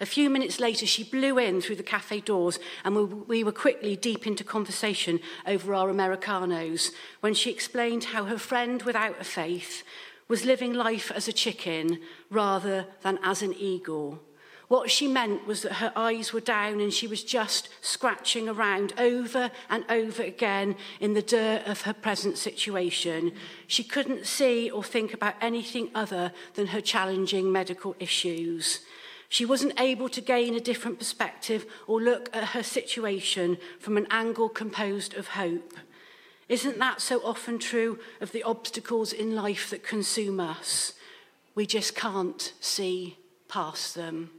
A 0.00 0.06
few 0.06 0.30
minutes 0.30 0.60
later, 0.60 0.86
she 0.86 1.02
blew 1.02 1.38
in 1.38 1.60
through 1.60 1.76
the 1.76 1.82
cafe 1.82 2.20
doors, 2.20 2.60
and 2.84 3.26
we 3.26 3.42
were 3.42 3.52
quickly 3.52 3.96
deep 3.96 4.26
into 4.26 4.44
conversation 4.44 5.18
over 5.46 5.74
our 5.74 5.90
Americanos 5.90 6.92
when 7.20 7.34
she 7.34 7.50
explained 7.50 8.04
how 8.04 8.24
her 8.24 8.38
friend 8.38 8.82
without 8.82 9.20
a 9.20 9.24
faith 9.24 9.82
was 10.28 10.44
living 10.44 10.72
life 10.72 11.10
as 11.10 11.26
a 11.26 11.32
chicken 11.32 12.00
rather 12.30 12.86
than 13.02 13.18
as 13.24 13.42
an 13.42 13.54
eagle. 13.54 14.22
What 14.68 14.90
she 14.90 15.08
meant 15.08 15.46
was 15.46 15.62
that 15.62 15.74
her 15.74 15.92
eyes 15.96 16.34
were 16.34 16.42
down 16.42 16.80
and 16.80 16.92
she 16.92 17.06
was 17.06 17.24
just 17.24 17.70
scratching 17.80 18.50
around 18.50 18.92
over 18.98 19.50
and 19.70 19.84
over 19.88 20.22
again 20.22 20.76
in 21.00 21.14
the 21.14 21.22
dirt 21.22 21.66
of 21.66 21.82
her 21.82 21.94
present 21.94 22.36
situation. 22.36 23.32
She 23.66 23.82
couldn't 23.82 24.26
see 24.26 24.70
or 24.70 24.84
think 24.84 25.14
about 25.14 25.36
anything 25.40 25.90
other 25.94 26.32
than 26.52 26.68
her 26.68 26.82
challenging 26.82 27.50
medical 27.50 27.96
issues. 27.98 28.80
She 29.28 29.44
wasn't 29.44 29.78
able 29.78 30.08
to 30.08 30.20
gain 30.20 30.54
a 30.54 30.60
different 30.60 30.98
perspective 30.98 31.66
or 31.86 32.00
look 32.00 32.34
at 32.34 32.50
her 32.50 32.62
situation 32.62 33.58
from 33.78 33.96
an 33.96 34.06
angle 34.10 34.48
composed 34.48 35.14
of 35.14 35.28
hope. 35.28 35.74
Isn't 36.48 36.78
that 36.78 37.02
so 37.02 37.20
often 37.22 37.58
true 37.58 37.98
of 38.20 38.32
the 38.32 38.42
obstacles 38.42 39.12
in 39.12 39.34
life 39.34 39.68
that 39.68 39.82
consume 39.82 40.40
us? 40.40 40.94
We 41.54 41.66
just 41.66 41.94
can't 41.94 42.54
see 42.60 43.18
past 43.48 43.94
them. 43.94 44.30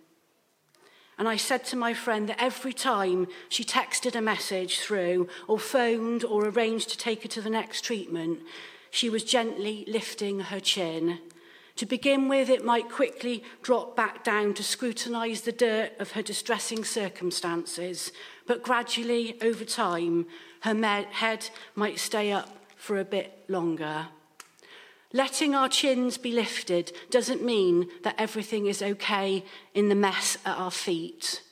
And 1.20 1.28
I 1.28 1.36
said 1.36 1.66
to 1.66 1.76
my 1.76 1.94
friend 1.94 2.30
that 2.30 2.42
every 2.42 2.74
time 2.74 3.28
she 3.50 3.64
texted 3.64 4.16
a 4.16 4.22
message 4.22 4.80
through, 4.80 5.28
or 5.48 5.60
phoned, 5.60 6.24
or 6.24 6.46
arranged 6.46 6.90
to 6.92 6.98
take 6.98 7.24
her 7.24 7.28
to 7.30 7.42
the 7.42 7.50
next 7.50 7.82
treatment, 7.82 8.40
she 8.90 9.10
was 9.10 9.24
gently 9.24 9.84
lifting 9.86 10.40
her 10.40 10.62
chin. 10.62 11.20
To 11.80 11.86
begin 11.86 12.28
with, 12.28 12.50
it 12.50 12.66
might 12.66 12.92
quickly 12.92 13.42
drop 13.62 13.96
back 13.96 14.22
down 14.26 14.54
to 14.56 14.64
scrutinise 14.66 15.44
the 15.44 15.54
dirt 15.54 15.94
of 15.98 16.12
her 16.12 16.22
distressing 16.22 16.84
circumstances, 16.84 18.12
but 18.46 18.62
gradually, 18.62 19.42
over 19.42 19.64
time, 19.64 20.26
her 20.64 20.76
head 21.10 21.50
might 21.76 21.98
stay 21.98 22.34
up 22.34 22.50
for 22.76 23.00
a 23.00 23.06
bit 23.06 23.46
longer. 23.48 24.08
Letting 25.14 25.56
our 25.56 25.70
chins 25.70 26.18
be 26.18 26.34
lifted 26.34 26.92
doesn't 27.12 27.46
mean 27.46 27.88
that 28.04 28.16
everything 28.18 28.66
is 28.66 28.82
okay 28.82 29.46
in 29.74 29.88
the 29.88 29.96
mess 29.96 30.38
at 30.46 30.58
our 30.58 30.72
feet. 30.72 31.44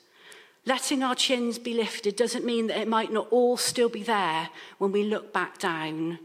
Letting 0.66 1.02
our 1.02 1.14
chins 1.14 1.58
be 1.58 1.72
lifted 1.72 2.16
doesn't 2.16 2.44
mean 2.44 2.66
that 2.66 2.76
it 2.76 2.86
might 2.86 3.10
not 3.10 3.28
all 3.30 3.56
still 3.56 3.88
be 3.88 4.02
there 4.02 4.50
when 4.76 4.92
we 4.92 5.04
look 5.04 5.32
back 5.32 5.56
down. 5.56 6.18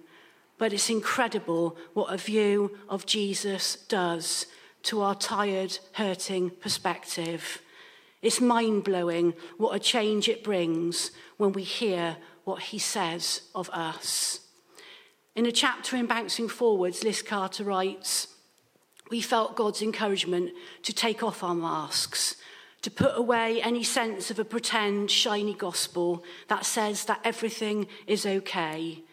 But 0.57 0.74
it's 0.74 0.89
incredible 0.89 1.77
what 1.93 2.13
a 2.13 2.17
view 2.17 2.77
of 2.89 3.05
Jesus 3.05 3.75
does 3.75 4.48
to 4.83 5.01
our 5.01 5.15
tired, 5.15 5.79
hurting 5.93 6.51
perspective. 6.51 7.62
It's 8.22 8.39
mind 8.39 8.83
blowing 8.83 9.33
what 9.57 9.75
a 9.75 9.79
change 9.79 10.29
it 10.29 10.43
brings 10.43 11.12
when 11.38 11.53
we 11.53 11.63
hear 11.63 12.17
what 12.43 12.62
he 12.62 12.79
says 12.79 13.41
of 13.55 13.69
us. 13.72 14.39
In 15.36 15.45
a 15.45 15.51
chapter 15.51 15.95
in 15.95 16.05
Bouncing 16.05 16.48
Forwards, 16.48 17.03
Liz 17.03 17.22
Carter 17.22 17.63
writes, 17.63 18.27
We 19.10 19.19
felt 19.19 19.55
God's 19.55 19.81
encouragement 19.81 20.51
to 20.83 20.93
take 20.93 21.24
off 21.24 21.43
our 21.43 21.55
masks, 21.55 22.36
to 22.83 22.91
put 22.91 23.17
away 23.17 23.62
any 23.62 23.83
sense 23.83 24.29
of 24.29 24.38
a 24.38 24.45
pretend, 24.45 25.10
shiny 25.10 25.53
gospel 25.53 26.24
that 26.50 26.65
says 26.65 27.05
that 27.05 27.22
everything 27.24 27.88
is 28.05 28.25
okay. 28.25 29.03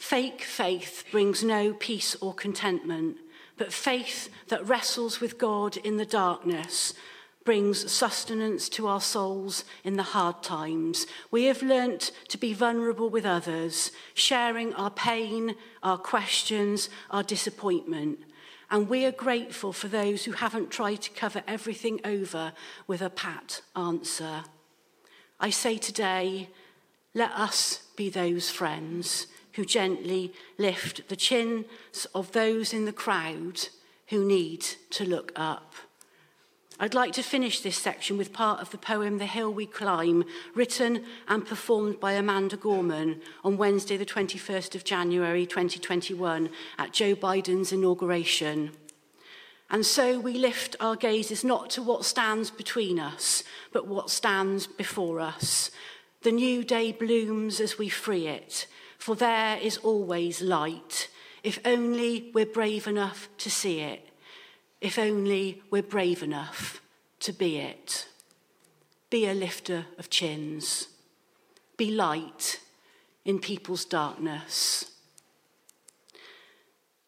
Fake 0.00 0.40
faith 0.40 1.04
brings 1.12 1.44
no 1.44 1.74
peace 1.74 2.16
or 2.22 2.32
contentment, 2.32 3.18
but 3.58 3.70
faith 3.70 4.30
that 4.48 4.66
wrestles 4.66 5.20
with 5.20 5.36
God 5.36 5.76
in 5.76 5.98
the 5.98 6.06
darkness 6.06 6.94
brings 7.44 7.92
sustenance 7.92 8.70
to 8.70 8.88
our 8.88 9.02
souls 9.02 9.62
in 9.84 9.98
the 9.98 10.02
hard 10.02 10.42
times. 10.42 11.06
We 11.30 11.44
have 11.44 11.62
learnt 11.62 12.12
to 12.28 12.38
be 12.38 12.54
vulnerable 12.54 13.10
with 13.10 13.26
others, 13.26 13.92
sharing 14.14 14.72
our 14.72 14.90
pain, 14.90 15.54
our 15.82 15.98
questions, 15.98 16.88
our 17.10 17.22
disappointment. 17.22 18.20
And 18.70 18.88
we 18.88 19.04
are 19.04 19.12
grateful 19.12 19.74
for 19.74 19.88
those 19.88 20.24
who 20.24 20.32
haven't 20.32 20.70
tried 20.70 21.02
to 21.02 21.10
cover 21.10 21.42
everything 21.46 22.00
over 22.06 22.54
with 22.86 23.02
a 23.02 23.10
pat 23.10 23.60
answer. 23.76 24.44
I 25.38 25.50
say 25.50 25.76
today, 25.76 26.48
let 27.12 27.32
us 27.32 27.82
be 27.96 28.08
those 28.08 28.48
friends 28.48 29.26
who 29.54 29.64
gently 29.64 30.32
lift 30.58 31.08
the 31.08 31.16
chins 31.16 32.06
of 32.14 32.32
those 32.32 32.72
in 32.72 32.84
the 32.84 32.92
crowd 32.92 33.68
who 34.08 34.24
need 34.24 34.60
to 34.90 35.04
look 35.04 35.32
up. 35.36 35.74
I'd 36.82 36.94
like 36.94 37.12
to 37.12 37.22
finish 37.22 37.60
this 37.60 37.76
section 37.76 38.16
with 38.16 38.32
part 38.32 38.60
of 38.60 38.70
the 38.70 38.78
poem 38.78 39.18
The 39.18 39.26
Hill 39.26 39.52
We 39.52 39.66
Climb, 39.66 40.24
written 40.54 41.04
and 41.28 41.46
performed 41.46 42.00
by 42.00 42.12
Amanda 42.12 42.56
Gorman 42.56 43.20
on 43.44 43.58
Wednesday, 43.58 43.98
the 43.98 44.06
21st 44.06 44.74
of 44.74 44.84
January 44.84 45.44
2021, 45.44 46.48
at 46.78 46.94
Joe 46.94 47.14
Biden's 47.14 47.70
inauguration. 47.70 48.70
And 49.68 49.84
so 49.84 50.18
we 50.18 50.32
lift 50.38 50.74
our 50.80 50.96
gazes 50.96 51.44
not 51.44 51.68
to 51.70 51.82
what 51.82 52.06
stands 52.06 52.50
between 52.50 52.98
us, 52.98 53.44
but 53.74 53.86
what 53.86 54.08
stands 54.08 54.66
before 54.66 55.20
us. 55.20 55.70
The 56.22 56.32
new 56.32 56.64
day 56.64 56.92
blooms 56.92 57.60
as 57.60 57.78
we 57.78 57.90
free 57.90 58.26
it, 58.26 58.66
for 59.00 59.16
there 59.16 59.58
is 59.58 59.78
always 59.78 60.40
light, 60.40 61.08
if 61.42 61.58
only 61.64 62.30
we're 62.32 62.46
brave 62.46 62.86
enough 62.86 63.28
to 63.38 63.50
see 63.50 63.80
it 63.80 64.10
if 64.80 64.98
only 64.98 65.62
we're 65.70 65.82
brave 65.82 66.22
enough 66.22 66.80
to 67.20 67.32
be 67.32 67.58
it. 67.58 68.06
Be 69.10 69.26
a 69.26 69.34
lifter 69.34 69.86
of 69.98 70.08
chins. 70.08 70.88
Be 71.76 71.90
light 71.90 72.60
in 73.24 73.38
people's 73.38 73.84
darkness. 73.84 74.92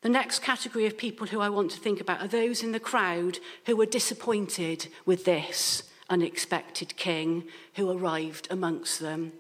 The 0.03 0.09
next 0.09 0.41
category 0.41 0.85
of 0.87 0.99
people 0.99 1.29
who 1.29 1.41
I 1.41 1.49
want 1.49 1.71
to 1.71 1.79
think 1.79 2.01
about 2.01 2.21
are 2.21 2.29
those 2.29 2.63
in 2.63 2.73
the 2.73 2.81
crowd 2.81 3.39
who 3.67 3.77
were 3.77 3.87
disappointed 3.87 4.89
with 5.07 5.25
this 5.25 5.85
unexpected 6.11 6.97
king 6.97 7.45
who 7.75 7.91
arrived 7.91 8.49
amongst 8.51 9.01
them. 9.01 9.33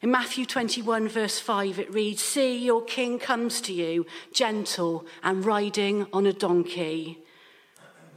In 0.00 0.10
Matthew 0.10 0.46
21, 0.46 1.08
verse 1.08 1.40
5, 1.40 1.78
it 1.78 1.92
reads 1.92 2.22
See, 2.22 2.56
your 2.56 2.82
king 2.82 3.18
comes 3.18 3.60
to 3.62 3.72
you, 3.72 4.06
gentle 4.32 5.06
and 5.22 5.44
riding 5.44 6.06
on 6.12 6.26
a 6.26 6.32
donkey 6.32 7.18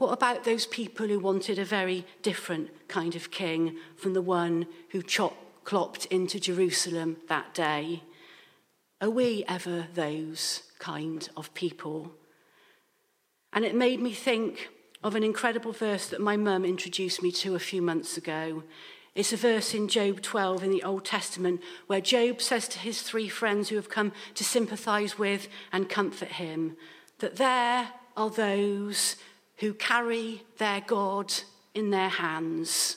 what 0.02 0.12
about 0.12 0.42
those 0.42 0.66
people 0.66 1.06
who 1.06 1.20
wanted 1.20 1.60
a 1.60 1.64
very 1.64 2.04
different 2.22 2.88
kind 2.88 3.14
of 3.14 3.30
king 3.30 3.76
from 3.94 4.14
the 4.14 4.20
one 4.20 4.66
who 4.88 5.00
chop, 5.00 5.36
clopped 5.64 6.06
into 6.06 6.40
Jerusalem 6.40 7.18
that 7.28 7.54
day? 7.54 8.02
Are 9.00 9.10
we 9.10 9.44
ever 9.46 9.86
those 9.94 10.64
kind 10.80 11.28
of 11.36 11.54
people? 11.54 12.10
And 13.52 13.64
it 13.64 13.76
made 13.76 14.00
me 14.00 14.12
think 14.12 14.70
of 15.04 15.14
an 15.14 15.22
incredible 15.22 15.70
verse 15.70 16.08
that 16.08 16.20
my 16.20 16.36
mum 16.36 16.64
introduced 16.64 17.22
me 17.22 17.30
to 17.30 17.54
a 17.54 17.60
few 17.60 17.80
months 17.80 18.16
ago. 18.16 18.64
It's 19.14 19.32
a 19.32 19.36
verse 19.36 19.74
in 19.74 19.88
Job 19.88 20.22
12 20.22 20.64
in 20.64 20.70
the 20.70 20.82
Old 20.82 21.04
Testament 21.04 21.60
where 21.86 22.00
Job 22.00 22.40
says 22.40 22.66
to 22.68 22.78
his 22.78 23.02
three 23.02 23.28
friends 23.28 23.68
who 23.68 23.76
have 23.76 23.90
come 23.90 24.12
to 24.34 24.42
sympathize 24.42 25.18
with 25.18 25.48
and 25.70 25.88
comfort 25.88 26.28
him 26.28 26.76
that 27.18 27.36
there 27.36 27.90
are 28.16 28.30
those 28.30 29.16
who 29.58 29.74
carry 29.74 30.44
their 30.56 30.80
God 30.80 31.32
in 31.74 31.90
their 31.90 32.08
hands. 32.08 32.96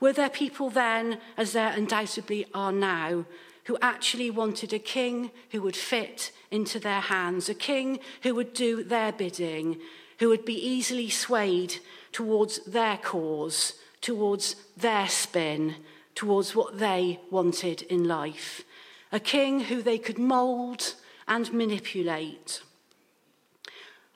Were 0.00 0.12
there 0.12 0.28
people 0.28 0.70
then, 0.70 1.18
as 1.36 1.52
there 1.52 1.70
undoubtedly 1.70 2.46
are 2.52 2.72
now, 2.72 3.24
who 3.64 3.78
actually 3.80 4.30
wanted 4.30 4.72
a 4.72 4.78
king 4.80 5.30
who 5.52 5.62
would 5.62 5.76
fit 5.76 6.32
into 6.50 6.80
their 6.80 7.00
hands, 7.00 7.48
a 7.48 7.54
king 7.54 8.00
who 8.22 8.34
would 8.34 8.52
do 8.54 8.82
their 8.82 9.12
bidding, 9.12 9.78
who 10.18 10.28
would 10.28 10.44
be 10.44 10.54
easily 10.54 11.08
swayed 11.08 11.76
towards 12.12 12.58
their 12.64 12.96
cause, 12.98 13.74
towards 14.04 14.56
their 14.76 15.08
spin, 15.08 15.76
towards 16.14 16.54
what 16.54 16.78
they 16.78 17.18
wanted 17.30 17.80
in 17.82 18.04
life, 18.04 18.62
a 19.10 19.18
king 19.18 19.60
who 19.60 19.80
they 19.80 19.96
could 19.96 20.18
mould 20.18 20.94
and 21.26 21.50
manipulate. 21.54 22.62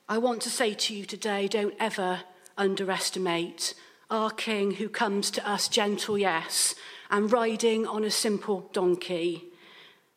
I 0.06 0.18
want 0.18 0.42
to 0.42 0.50
say 0.50 0.74
to 0.74 0.94
you 0.94 1.06
today 1.06 1.48
don't 1.48 1.74
ever 1.80 2.20
underestimate 2.58 3.74
our 4.10 4.30
King 4.30 4.72
who 4.72 4.90
comes 4.90 5.30
to 5.30 5.48
us 5.48 5.68
gentle, 5.68 6.18
yes, 6.18 6.74
and 7.10 7.32
riding 7.32 7.86
on 7.86 8.04
a 8.04 8.10
simple 8.10 8.68
donkey. 8.74 9.44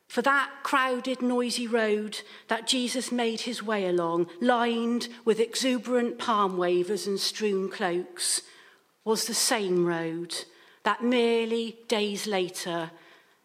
for 0.08 0.22
that 0.22 0.52
crowded, 0.64 1.22
noisy 1.22 1.66
road 1.66 2.20
that 2.50 2.68
Jesus 2.68 3.14
made 3.14 3.40
his 3.42 3.64
way 3.64 3.88
along, 3.88 4.28
lined 4.42 5.08
with 5.24 5.40
exuberant 5.40 6.20
palm 6.20 6.58
wavers 6.58 7.08
and 7.08 7.18
strewn 7.18 7.70
cloaks, 7.70 8.42
was 9.04 9.26
the 9.26 9.34
same 9.34 9.86
road 9.86 10.36
that 10.84 11.04
merely 11.04 11.78
days 11.88 12.28
later 12.28 12.92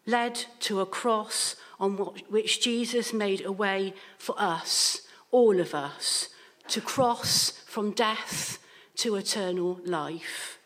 led 0.05 0.45
to 0.59 0.79
a 0.79 0.85
cross 0.85 1.55
on 1.79 1.93
which 2.29 2.61
Jesus 2.61 3.13
made 3.13 3.45
a 3.45 3.51
way 3.51 3.93
for 4.17 4.35
us, 4.37 5.01
all 5.31 5.59
of 5.59 5.75
us, 5.75 6.29
to 6.69 6.81
cross 6.81 7.51
from 7.65 7.91
death 7.91 8.59
to 8.95 9.15
eternal 9.15 9.79
life. 9.85 10.57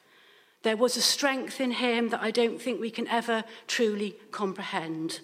There 0.63 0.77
was 0.77 0.95
a 0.95 1.01
strength 1.01 1.59
in 1.59 1.71
him 1.71 2.09
that 2.09 2.21
I 2.21 2.31
don't 2.31 2.61
think 2.61 2.79
we 2.79 2.91
can 2.91 3.07
ever 3.07 3.43
truly 3.67 4.15
comprehend. 4.31 5.21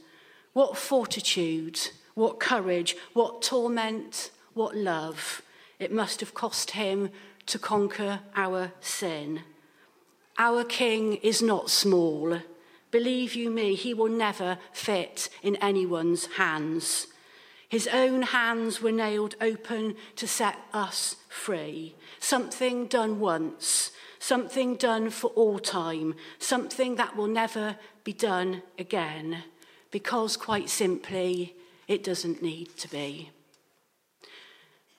What 0.54 0.78
fortitude, 0.78 1.80
what 2.16 2.40
courage, 2.40 2.98
what 3.14 3.42
torment, 3.42 4.32
what 4.54 4.76
love 4.76 5.44
it 5.80 5.92
must 5.92 6.20
have 6.22 6.34
cost 6.34 6.72
him 6.72 7.12
to 7.46 7.60
conquer 7.60 8.22
our 8.36 8.72
sin. 8.82 9.42
Our 10.38 10.64
King 10.64 11.16
is 11.16 11.42
not 11.42 11.70
small. 11.70 12.40
Believe 12.92 13.36
you 13.36 13.50
me, 13.50 13.76
he 13.76 13.94
will 13.94 14.10
never 14.10 14.60
fit 14.72 15.30
in 15.42 15.56
anyone's 15.58 16.28
hands. 16.38 17.08
His 17.68 17.88
own 17.88 18.22
hands 18.22 18.82
were 18.82 18.92
nailed 18.92 19.36
open 19.42 19.96
to 20.16 20.28
set 20.28 20.58
us 20.74 21.18
free. 21.28 21.96
Something 22.20 22.86
done 22.86 23.20
once, 23.20 23.92
something 24.20 24.76
done 24.76 25.10
for 25.10 25.32
all 25.32 25.60
time, 25.60 26.16
something 26.40 26.96
that 26.96 27.18
will 27.18 27.28
never 27.28 27.78
be 28.04 28.14
done 28.14 28.62
again 28.80 29.44
because, 29.92 30.38
quite 30.38 30.70
simply, 30.70 31.56
it 31.88 32.04
doesn't 32.04 32.42
need 32.42 32.78
to 32.78 32.90
be. 32.90 33.32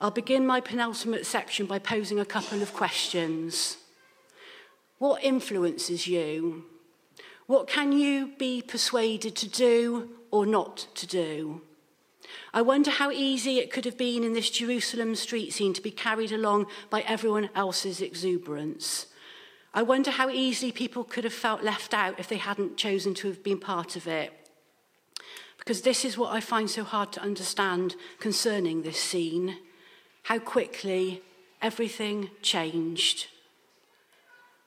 I'll 0.01 0.11
begin 0.11 0.45
my 0.45 0.61
penultimate 0.61 1.25
section 1.25 1.65
by 1.65 1.79
posing 1.79 2.19
a 2.19 2.25
couple 2.25 2.61
of 2.61 2.73
questions. 2.73 3.77
What 4.99 5.23
influences 5.23 6.07
you? 6.07 6.65
What 7.47 7.67
can 7.67 7.91
you 7.91 8.33
be 8.37 8.61
persuaded 8.61 9.35
to 9.37 9.49
do 9.49 10.09
or 10.29 10.45
not 10.45 10.87
to 10.95 11.07
do? 11.07 11.61
I 12.53 12.61
wonder 12.61 12.91
how 12.91 13.09
easy 13.09 13.57
it 13.57 13.71
could 13.71 13.85
have 13.85 13.97
been 13.97 14.23
in 14.23 14.33
this 14.33 14.51
Jerusalem 14.51 15.15
street 15.15 15.51
scene 15.51 15.73
to 15.73 15.81
be 15.81 15.91
carried 15.91 16.31
along 16.31 16.67
by 16.91 17.01
everyone 17.01 17.49
else's 17.55 18.01
exuberance. 18.01 19.07
I 19.73 19.81
wonder 19.81 20.11
how 20.11 20.29
easily 20.29 20.71
people 20.71 21.03
could 21.03 21.23
have 21.23 21.33
felt 21.33 21.63
left 21.63 21.93
out 21.93 22.19
if 22.19 22.27
they 22.27 22.37
hadn't 22.37 22.77
chosen 22.77 23.15
to 23.15 23.27
have 23.27 23.43
been 23.43 23.59
part 23.59 23.95
of 23.95 24.07
it 24.07 24.33
because 25.69 25.81
this 25.81 26.03
is 26.03 26.17
what 26.17 26.33
I 26.33 26.39
find 26.39 26.67
so 26.67 26.83
hard 26.83 27.11
to 27.11 27.21
understand 27.21 27.95
concerning 28.19 28.81
this 28.81 28.99
scene 28.99 29.57
how 30.23 30.39
quickly 30.39 31.21
everything 31.61 32.31
changed. 32.41 33.27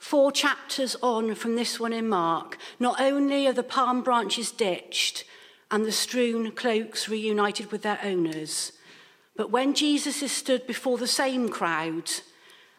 Four 0.03 0.33
chapters 0.33 0.97
on 1.01 1.37
from 1.37 1.55
this 1.55 1.79
one 1.79 1.93
in 1.93 2.09
Mark, 2.09 2.59
not 2.81 3.01
only 3.01 3.47
are 3.47 3.53
the 3.53 3.63
palm 3.63 4.03
branches 4.03 4.51
ditched 4.51 5.25
and 5.71 5.87
the 5.87 5.93
strewn 5.93 6.51
cloaks 6.51 7.09
reunited 7.09 7.71
with 7.71 7.83
their 7.83 8.01
owners, 8.03 8.73
but 9.37 9.53
when 9.53 9.75
Jesus 9.75 10.21
is 10.21 10.33
stood 10.33 10.67
before 10.67 10.99
the 10.99 11.07
same 11.07 11.49
crowd 11.49 12.11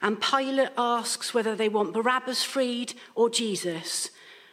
and 0.02 0.22
Pilate 0.22 0.74
asks 0.78 1.34
whether 1.34 1.56
they 1.56 1.70
want 1.70 1.94
Barabbas 1.94 2.44
freed 2.44 2.94
or 3.16 3.30
Jesus, 3.30 4.12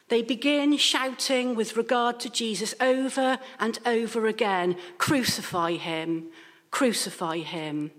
they 0.09 0.23
begin 0.23 0.77
shouting 0.77 1.57
with 1.57 1.77
regard 1.77 2.21
to 2.21 2.31
Jesus 2.31 2.73
over 2.81 3.41
and 3.59 3.81
over 3.85 4.27
again 4.27 4.77
Crucify 4.97 5.73
him, 5.73 6.29
crucify 6.71 7.39
him. 7.39 7.91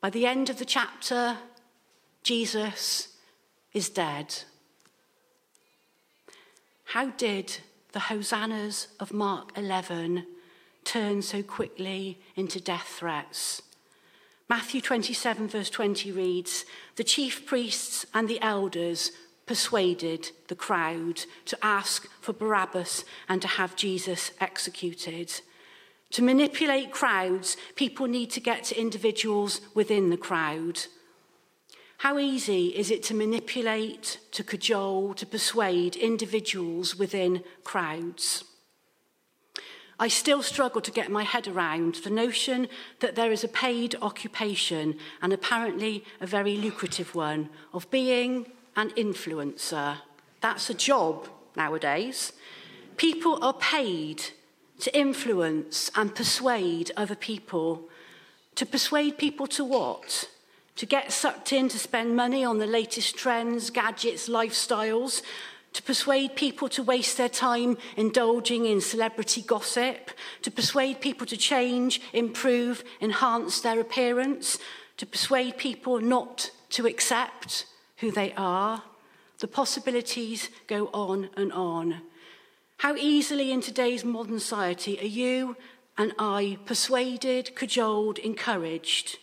By 0.00 0.10
the 0.10 0.26
end 0.26 0.50
of 0.50 0.58
the 0.58 0.64
chapter, 0.64 1.38
Jesus 2.24 3.06
is 3.72 3.88
dead. 3.88 4.34
How 6.84 7.10
did 7.10 7.58
the 7.92 8.00
hosannas 8.00 8.88
of 8.98 9.12
Mark 9.12 9.56
11 9.56 10.26
turn 10.84 11.22
so 11.22 11.42
quickly 11.42 12.18
into 12.34 12.60
death 12.60 12.96
threats? 12.98 13.62
Matthew 14.48 14.80
27, 14.80 15.46
verse 15.46 15.70
20 15.70 16.10
reads 16.10 16.64
The 16.96 17.04
chief 17.04 17.46
priests 17.46 18.04
and 18.12 18.28
the 18.28 18.42
elders 18.42 19.12
persuaded 19.46 20.30
the 20.48 20.56
crowd 20.56 21.24
to 21.44 21.58
ask 21.62 22.08
for 22.20 22.32
Barabbas 22.32 23.04
and 23.28 23.40
to 23.42 23.48
have 23.48 23.76
Jesus 23.76 24.32
executed. 24.40 25.40
To 26.10 26.22
manipulate 26.22 26.90
crowds, 26.90 27.56
people 27.76 28.06
need 28.06 28.30
to 28.30 28.40
get 28.40 28.64
to 28.64 28.80
individuals 28.80 29.60
within 29.74 30.10
the 30.10 30.16
crowd. 30.16 30.80
How 32.00 32.18
easy 32.18 32.68
is 32.68 32.90
it 32.90 33.02
to 33.04 33.14
manipulate, 33.14 34.20
to 34.32 34.42
cajole, 34.42 35.12
to 35.12 35.26
persuade 35.26 35.96
individuals 35.96 36.96
within 36.96 37.44
crowds? 37.62 38.42
I 39.98 40.08
still 40.08 40.42
struggle 40.42 40.80
to 40.80 40.90
get 40.90 41.10
my 41.10 41.24
head 41.24 41.46
around 41.46 41.96
the 41.96 42.08
notion 42.08 42.68
that 43.00 43.16
there 43.16 43.30
is 43.30 43.44
a 43.44 43.48
paid 43.48 43.96
occupation, 44.00 44.96
and 45.20 45.30
apparently 45.34 46.02
a 46.22 46.26
very 46.26 46.56
lucrative 46.56 47.14
one, 47.14 47.50
of 47.74 47.90
being 47.90 48.46
an 48.76 48.92
influencer. 48.92 49.98
That's 50.40 50.70
a 50.70 50.74
job 50.74 51.28
nowadays. 51.54 52.32
People 52.96 53.44
are 53.44 53.52
paid 53.52 54.22
to 54.78 54.98
influence 54.98 55.90
and 55.94 56.14
persuade 56.14 56.92
other 56.96 57.14
people. 57.14 57.90
To 58.54 58.64
persuade 58.64 59.18
people 59.18 59.46
to 59.48 59.66
what? 59.66 60.30
To 60.80 60.86
get 60.86 61.12
sucked 61.12 61.52
in 61.52 61.68
to 61.68 61.78
spend 61.78 62.16
money 62.16 62.42
on 62.42 62.56
the 62.56 62.66
latest 62.66 63.14
trends, 63.14 63.68
gadgets, 63.68 64.30
lifestyles, 64.30 65.20
to 65.74 65.82
persuade 65.82 66.34
people 66.36 66.70
to 66.70 66.82
waste 66.82 67.18
their 67.18 67.28
time 67.28 67.76
indulging 67.98 68.64
in 68.64 68.80
celebrity 68.80 69.42
gossip, 69.42 70.10
to 70.40 70.50
persuade 70.50 71.02
people 71.02 71.26
to 71.26 71.36
change, 71.36 72.00
improve, 72.14 72.82
enhance 72.98 73.60
their 73.60 73.78
appearance, 73.78 74.58
to 74.96 75.04
persuade 75.04 75.58
people 75.58 76.00
not 76.00 76.50
to 76.70 76.86
accept 76.86 77.66
who 77.98 78.10
they 78.10 78.32
are. 78.32 78.82
The 79.40 79.48
possibilities 79.48 80.48
go 80.66 80.88
on 80.94 81.28
and 81.36 81.52
on. 81.52 82.00
How 82.78 82.96
easily 82.96 83.52
in 83.52 83.60
today's 83.60 84.02
modern 84.02 84.40
society 84.40 84.98
are 84.98 85.04
you 85.04 85.58
and 85.98 86.14
I 86.18 86.56
persuaded, 86.64 87.54
cajoled, 87.54 88.16
encouraged 88.16 89.18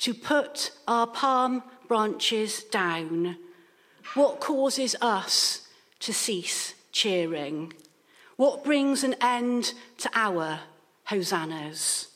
to 0.00 0.14
put 0.14 0.72
our 0.88 1.06
palm 1.06 1.62
branches 1.88 2.64
down? 2.64 3.36
What 4.14 4.40
causes 4.40 4.96
us 5.00 5.66
to 6.00 6.12
cease 6.12 6.74
cheering? 6.92 7.72
What 8.36 8.64
brings 8.64 9.04
an 9.04 9.14
end 9.20 9.74
to 9.98 10.10
our 10.14 10.60
hosannas? 11.04 12.08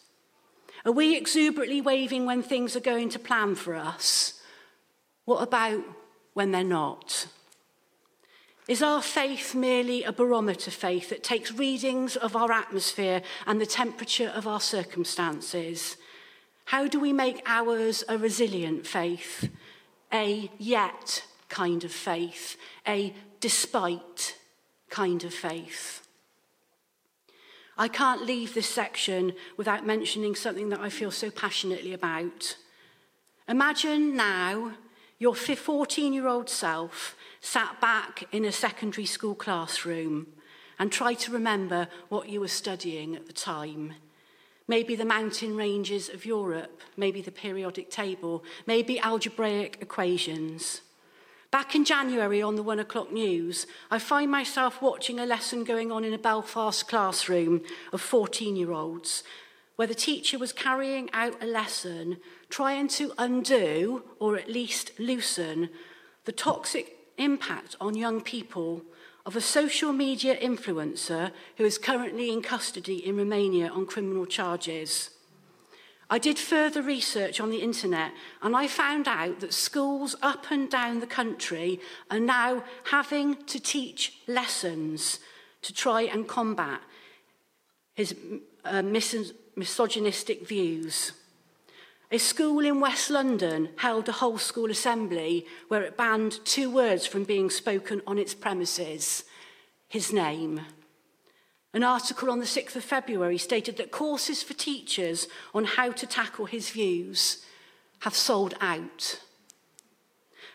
Are 0.84 0.92
we 0.92 1.16
exuberantly 1.16 1.80
waving 1.80 2.26
when 2.26 2.42
things 2.42 2.76
are 2.76 2.80
going 2.80 3.08
to 3.10 3.18
plan 3.18 3.54
for 3.54 3.74
us? 3.74 4.40
What 5.24 5.42
about 5.42 5.82
when 6.34 6.50
they're 6.50 6.64
not? 6.64 7.26
Is 8.66 8.82
our 8.82 9.02
faith 9.02 9.54
merely 9.54 10.04
a 10.04 10.12
barometer 10.12 10.70
faith 10.70 11.10
that 11.10 11.22
takes 11.22 11.52
readings 11.52 12.16
of 12.16 12.34
our 12.34 12.50
atmosphere 12.50 13.22
and 13.46 13.60
the 13.60 13.66
temperature 13.66 14.32
of 14.34 14.46
our 14.46 14.60
circumstances? 14.60 15.96
How 16.66 16.86
do 16.86 16.98
we 16.98 17.12
make 17.12 17.42
ours 17.46 18.04
a 18.08 18.16
resilient 18.16 18.86
faith, 18.86 19.50
a 20.12 20.50
yet 20.58 21.24
kind 21.48 21.84
of 21.84 21.92
faith, 21.92 22.56
a 22.86 23.14
despite 23.40 24.38
kind 24.88 25.24
of 25.24 25.34
faith? 25.34 26.06
I 27.76 27.88
can't 27.88 28.24
leave 28.24 28.54
this 28.54 28.68
section 28.68 29.32
without 29.56 29.84
mentioning 29.84 30.34
something 30.34 30.68
that 30.68 30.80
I 30.80 30.88
feel 30.88 31.10
so 31.10 31.30
passionately 31.30 31.92
about. 31.92 32.56
Imagine 33.48 34.16
now 34.16 34.72
your 35.18 35.34
14 35.34 36.12
year 36.12 36.28
old 36.28 36.48
self 36.48 37.16
sat 37.40 37.80
back 37.80 38.24
in 38.32 38.44
a 38.44 38.52
secondary 38.52 39.06
school 39.06 39.34
classroom 39.34 40.28
and 40.78 40.90
tried 40.90 41.18
to 41.20 41.32
remember 41.32 41.88
what 42.08 42.28
you 42.28 42.40
were 42.40 42.48
studying 42.48 43.14
at 43.16 43.26
the 43.26 43.32
time. 43.32 43.94
Maybe 44.66 44.96
the 44.96 45.04
mountain 45.04 45.56
ranges 45.56 46.08
of 46.08 46.24
Europe, 46.24 46.80
maybe 46.96 47.20
the 47.20 47.30
periodic 47.30 47.90
table, 47.90 48.44
maybe 48.66 48.98
algebraic 48.98 49.78
equations. 49.80 50.80
Back 51.50 51.74
in 51.74 51.84
January 51.84 52.42
on 52.42 52.56
the 52.56 52.62
one 52.62 52.80
o'clock 52.80 53.12
news, 53.12 53.66
I 53.90 53.98
find 53.98 54.30
myself 54.30 54.82
watching 54.82 55.20
a 55.20 55.26
lesson 55.26 55.64
going 55.64 55.92
on 55.92 56.02
in 56.02 56.12
a 56.12 56.18
Belfast 56.18 56.88
classroom 56.88 57.62
of 57.92 58.00
14 58.00 58.56
year 58.56 58.72
olds 58.72 59.22
where 59.76 59.88
the 59.88 59.94
teacher 59.94 60.38
was 60.38 60.52
carrying 60.52 61.10
out 61.12 61.42
a 61.42 61.46
lesson 61.46 62.18
trying 62.48 62.88
to 62.88 63.12
undo 63.18 64.02
or 64.18 64.36
at 64.36 64.48
least 64.48 64.92
loosen 64.98 65.68
the 66.24 66.32
toxic 66.32 66.93
impact 67.18 67.76
on 67.80 67.96
young 67.96 68.20
people 68.20 68.82
of 69.26 69.36
a 69.36 69.40
social 69.40 69.92
media 69.92 70.36
influencer 70.36 71.30
who 71.56 71.64
is 71.64 71.78
currently 71.78 72.30
in 72.30 72.42
custody 72.42 73.06
in 73.06 73.16
Romania 73.16 73.68
on 73.68 73.86
criminal 73.86 74.26
charges. 74.26 75.10
I 76.10 76.18
did 76.18 76.38
further 76.38 76.82
research 76.82 77.40
on 77.40 77.50
the 77.50 77.62
internet 77.62 78.12
and 78.42 78.54
I 78.54 78.68
found 78.68 79.08
out 79.08 79.40
that 79.40 79.54
schools 79.54 80.14
up 80.20 80.50
and 80.50 80.70
down 80.70 81.00
the 81.00 81.06
country 81.06 81.80
are 82.10 82.20
now 82.20 82.62
having 82.84 83.36
to 83.46 83.58
teach 83.58 84.18
lessons 84.26 85.18
to 85.62 85.72
try 85.72 86.02
and 86.02 86.28
combat 86.28 86.80
his 87.94 88.14
uh, 88.64 88.82
mis 88.82 89.32
misogynistic 89.56 90.46
views. 90.46 91.12
A 92.14 92.18
school 92.18 92.60
in 92.64 92.78
West 92.78 93.10
London 93.10 93.70
held 93.74 94.08
a 94.08 94.12
whole 94.12 94.38
school 94.38 94.70
assembly 94.70 95.46
where 95.66 95.82
it 95.82 95.96
banned 95.96 96.38
two 96.44 96.70
words 96.70 97.08
from 97.08 97.24
being 97.24 97.50
spoken 97.50 98.02
on 98.06 98.18
its 98.18 98.34
premises 98.34 99.24
his 99.88 100.12
name. 100.12 100.60
An 101.72 101.82
article 101.82 102.30
on 102.30 102.38
the 102.38 102.44
6th 102.44 102.76
of 102.76 102.84
February 102.84 103.36
stated 103.36 103.78
that 103.78 103.90
courses 103.90 104.44
for 104.44 104.54
teachers 104.54 105.26
on 105.52 105.64
how 105.64 105.90
to 105.90 106.06
tackle 106.06 106.46
his 106.46 106.70
views 106.70 107.44
have 108.02 108.14
sold 108.14 108.54
out. 108.60 109.18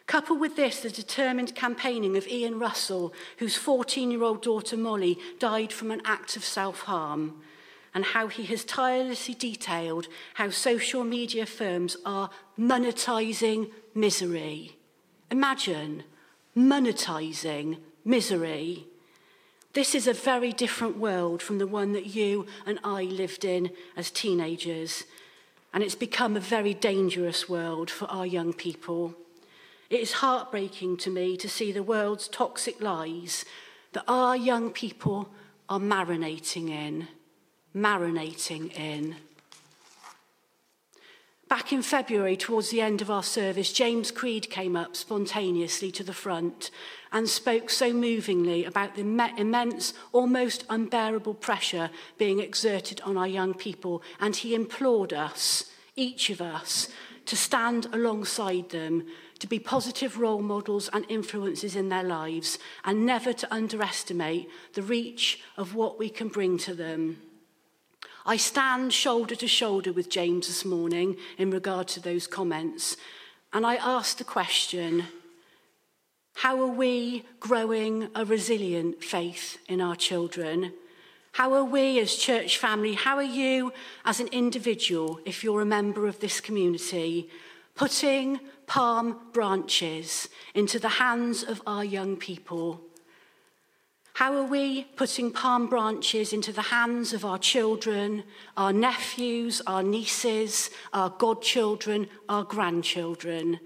Coupled 0.07 0.39
with 0.39 0.55
this, 0.55 0.79
the 0.79 0.89
determined 0.89 1.55
campaigning 1.55 2.15
of 2.15 2.25
Ian 2.29 2.57
Russell, 2.57 3.13
whose 3.39 3.57
14 3.57 4.11
year 4.11 4.23
old 4.23 4.41
daughter 4.41 4.77
Molly 4.77 5.19
died 5.39 5.73
from 5.73 5.91
an 5.91 6.01
act 6.05 6.37
of 6.37 6.45
self 6.45 6.83
harm, 6.83 7.41
and 7.93 8.05
how 8.05 8.27
he 8.27 8.43
has 8.45 8.63
tirelessly 8.63 9.33
detailed 9.33 10.07
how 10.35 10.49
social 10.49 11.03
media 11.03 11.45
firms 11.45 11.97
are 12.05 12.29
monetizing 12.57 13.71
misery. 13.95 14.77
Imagine 15.31 16.03
monetizing 16.55 17.77
misery. 18.05 18.85
This 19.73 19.93
is 19.93 20.07
a 20.07 20.13
very 20.13 20.51
different 20.51 20.97
world 20.97 21.41
from 21.41 21.59
the 21.59 21.67
one 21.67 21.93
that 21.93 22.07
you 22.07 22.47
and 22.65 22.79
I 22.83 23.03
lived 23.03 23.45
in 23.45 23.71
as 23.95 24.09
teenagers, 24.09 25.03
and 25.73 25.83
it's 25.83 25.95
become 25.95 26.35
a 26.35 26.41
very 26.41 26.73
dangerous 26.73 27.47
world 27.47 27.91
for 27.91 28.05
our 28.05 28.25
young 28.25 28.53
people. 28.53 29.13
It 29.89 29.99
is 29.99 30.13
heartbreaking 30.13 30.97
to 30.97 31.09
me 31.11 31.37
to 31.37 31.49
see 31.49 31.71
the 31.71 31.83
world's 31.83 32.27
toxic 32.27 32.81
lies 32.81 33.45
that 33.93 34.03
our 34.07 34.35
young 34.35 34.71
people 34.71 35.29
are 35.67 35.79
marinating 35.79 36.69
in 36.69 37.07
marinating 37.75 38.73
in. 38.77 39.15
Back 41.49 41.73
in 41.73 41.81
February, 41.81 42.37
towards 42.37 42.69
the 42.69 42.81
end 42.81 43.01
of 43.01 43.09
our 43.09 43.23
service, 43.23 43.73
James 43.73 44.11
Creed 44.11 44.51
came 44.51 44.75
up 44.75 44.95
spontaneously 44.95 45.91
to 45.93 46.03
the 46.03 46.13
front 46.13 46.69
and 47.11 47.27
spoke 47.27 47.71
so 47.71 47.91
movingly 47.91 48.65
about 48.65 48.93
the 48.93 49.01
immense, 49.01 49.95
almost 50.11 50.63
unbearable 50.69 51.33
pressure 51.33 51.89
being 52.19 52.39
exerted 52.39 53.01
on 53.01 53.17
our 53.17 53.27
young 53.27 53.55
people. 53.55 54.03
And 54.19 54.35
he 54.35 54.53
implored 54.53 55.11
us, 55.11 55.71
each 55.95 56.29
of 56.29 56.39
us, 56.39 56.87
to 57.25 57.35
stand 57.35 57.87
alongside 57.93 58.69
them, 58.69 59.07
to 59.39 59.47
be 59.47 59.57
positive 59.57 60.19
role 60.19 60.43
models 60.43 60.87
and 60.93 61.03
influences 61.09 61.75
in 61.75 61.89
their 61.89 62.03
lives, 62.03 62.59
and 62.85 63.07
never 63.07 63.33
to 63.33 63.51
underestimate 63.51 64.47
the 64.73 64.83
reach 64.83 65.41
of 65.57 65.73
what 65.73 65.97
we 65.97 66.09
can 66.09 66.27
bring 66.27 66.59
to 66.59 66.75
them. 66.75 67.17
I 68.29 68.37
stand 68.37 68.93
shoulder 68.93 69.33
to 69.33 69.47
shoulder 69.47 69.91
with 69.91 70.07
James 70.07 70.45
this 70.45 70.63
morning 70.63 71.17
in 71.39 71.49
regard 71.49 71.87
to 71.87 71.99
those 71.99 72.27
comments, 72.27 72.95
and 73.53 73.65
I 73.65 73.77
ask 73.77 74.17
the 74.17 74.23
question 74.23 75.05
how 76.35 76.61
are 76.61 76.67
we 76.67 77.25
growing 77.39 78.09
a 78.13 78.25
resilient 78.25 79.03
faith 79.03 79.57
in 79.67 79.81
our 79.81 79.95
children? 79.95 80.73
How 81.31 81.55
are 81.55 81.63
we 81.63 81.99
as 81.99 82.13
church 82.13 82.59
family, 82.59 82.93
how 82.93 83.15
are 83.15 83.23
you 83.23 83.73
as 84.05 84.19
an 84.19 84.27
individual, 84.27 85.19
if 85.25 85.43
you're 85.43 85.61
a 85.61 85.65
member 85.65 86.05
of 86.05 86.19
this 86.19 86.39
community, 86.39 87.31
putting 87.73 88.39
palm 88.67 89.19
branches 89.33 90.29
into 90.53 90.77
the 90.77 90.87
hands 90.87 91.41
of 91.41 91.63
our 91.65 91.83
young 91.83 92.15
people? 92.15 92.88
How 94.13 94.35
are 94.35 94.43
we 94.43 94.83
putting 94.95 95.31
palm 95.31 95.67
branches 95.67 96.33
into 96.33 96.51
the 96.51 96.61
hands 96.61 97.13
of 97.13 97.23
our 97.23 97.37
children, 97.37 98.23
our 98.57 98.73
nephews, 98.73 99.61
our 99.65 99.81
nieces, 99.83 100.69
our 100.93 101.09
godchildren, 101.09 102.07
our 102.27 102.43
grandchildren? 102.43 103.59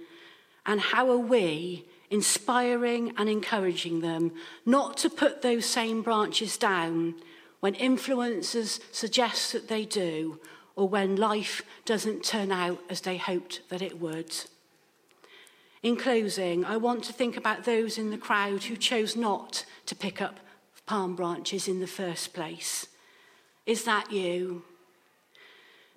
And 0.66 0.80
how 0.80 1.10
are 1.10 1.18
we 1.18 1.86
inspiring 2.10 3.14
and 3.18 3.28
encouraging 3.28 4.02
them 4.02 4.32
not 4.66 4.98
to 4.98 5.10
put 5.10 5.42
those 5.42 5.66
same 5.66 6.04
branches 6.04 6.58
down 6.58 7.16
when 7.60 7.74
influencers 7.74 8.80
suggest 8.92 9.54
that 9.54 9.68
they 9.68 9.86
do 9.86 10.40
or 10.76 10.88
when 10.88 11.16
life 11.16 11.64
doesn't 11.86 12.24
turn 12.24 12.52
out 12.52 12.80
as 12.90 13.02
they 13.02 13.18
hoped 13.18 13.62
that 13.70 13.82
it 13.82 14.00
would? 14.00 14.32
In 15.84 15.98
closing, 15.98 16.64
I 16.64 16.78
want 16.78 17.04
to 17.04 17.14
think 17.14 17.36
about 17.36 17.66
those 17.66 17.98
in 17.98 18.10
the 18.10 18.18
crowd 18.18 18.64
who 18.64 18.78
chose 18.78 19.18
not 19.18 19.66
to 19.86 19.96
pick 19.96 20.22
up 20.22 20.40
palm 20.86 21.14
branches 21.14 21.68
in 21.68 21.82
the 21.82 21.88
first 21.88 22.34
place. 22.34 22.88
Is 23.66 23.84
that 23.84 24.10
you? 24.10 24.64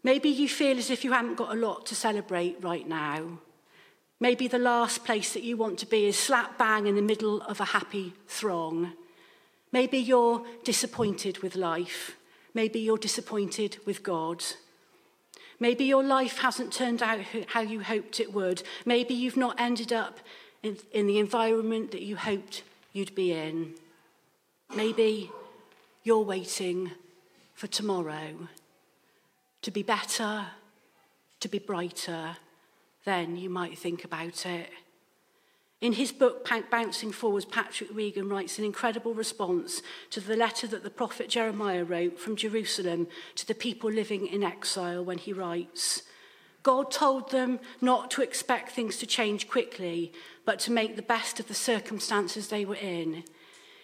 Maybe 0.02 0.28
you 0.28 0.48
feel 0.48 0.76
as 0.76 0.90
if 0.90 1.04
you 1.04 1.12
haven't 1.12 1.36
got 1.36 1.54
a 1.54 1.58
lot 1.58 1.86
to 1.86 1.94
celebrate 1.94 2.62
right 2.62 2.88
now. 2.88 3.38
Maybe 4.18 4.48
the 4.48 4.58
last 4.58 5.04
place 5.04 5.32
that 5.34 5.44
you 5.44 5.56
want 5.56 5.78
to 5.80 5.86
be 5.86 6.06
is 6.06 6.18
slap 6.18 6.58
bang 6.58 6.88
in 6.88 6.96
the 6.96 7.02
middle 7.02 7.42
of 7.42 7.60
a 7.60 7.66
happy 7.66 8.12
throng. 8.26 8.92
Maybe 9.70 9.98
you're 9.98 10.44
disappointed 10.64 11.38
with 11.38 11.54
life. 11.54 12.16
Maybe 12.54 12.80
you're 12.80 12.98
disappointed 12.98 13.78
with 13.84 14.02
God. 14.02 14.42
Maybe 15.58 15.84
your 15.84 16.02
life 16.02 16.38
hasn't 16.38 16.72
turned 16.72 17.02
out 17.02 17.20
how 17.48 17.60
you 17.60 17.80
hoped 17.82 18.20
it 18.20 18.32
would. 18.32 18.62
Maybe 18.84 19.14
you've 19.14 19.36
not 19.36 19.58
ended 19.58 19.92
up 19.92 20.20
in, 20.62 20.78
in 20.92 21.06
the 21.06 21.18
environment 21.18 21.92
that 21.92 22.02
you 22.02 22.16
hoped 22.16 22.62
you'd 22.92 23.14
be 23.14 23.32
in. 23.32 23.74
Maybe 24.74 25.30
you're 26.02 26.20
waiting 26.20 26.90
for 27.54 27.66
tomorrow 27.66 28.48
to 29.62 29.70
be 29.70 29.82
better, 29.82 30.46
to 31.40 31.48
be 31.48 31.58
brighter. 31.58 32.36
Then 33.04 33.36
you 33.36 33.48
might 33.48 33.78
think 33.78 34.04
about 34.04 34.44
it. 34.46 34.68
In 35.80 35.92
his 35.92 36.10
book, 36.10 36.48
Bouncing 36.70 37.12
Forwards, 37.12 37.44
Patrick 37.44 37.90
Regan 37.92 38.30
writes 38.30 38.58
an 38.58 38.64
incredible 38.64 39.12
response 39.12 39.82
to 40.10 40.20
the 40.20 40.36
letter 40.36 40.66
that 40.68 40.82
the 40.82 40.90
prophet 40.90 41.28
Jeremiah 41.28 41.84
wrote 41.84 42.18
from 42.18 42.34
Jerusalem 42.34 43.08
to 43.34 43.46
the 43.46 43.54
people 43.54 43.90
living 43.90 44.26
in 44.26 44.42
exile 44.42 45.04
when 45.04 45.18
he 45.18 45.34
writes, 45.34 46.02
God 46.62 46.90
told 46.90 47.30
them 47.30 47.60
not 47.80 48.10
to 48.12 48.22
expect 48.22 48.70
things 48.70 48.96
to 48.98 49.06
change 49.06 49.48
quickly, 49.48 50.12
but 50.44 50.58
to 50.60 50.72
make 50.72 50.96
the 50.96 51.02
best 51.02 51.38
of 51.38 51.46
the 51.46 51.54
circumstances 51.54 52.48
they 52.48 52.64
were 52.64 52.74
in. 52.74 53.22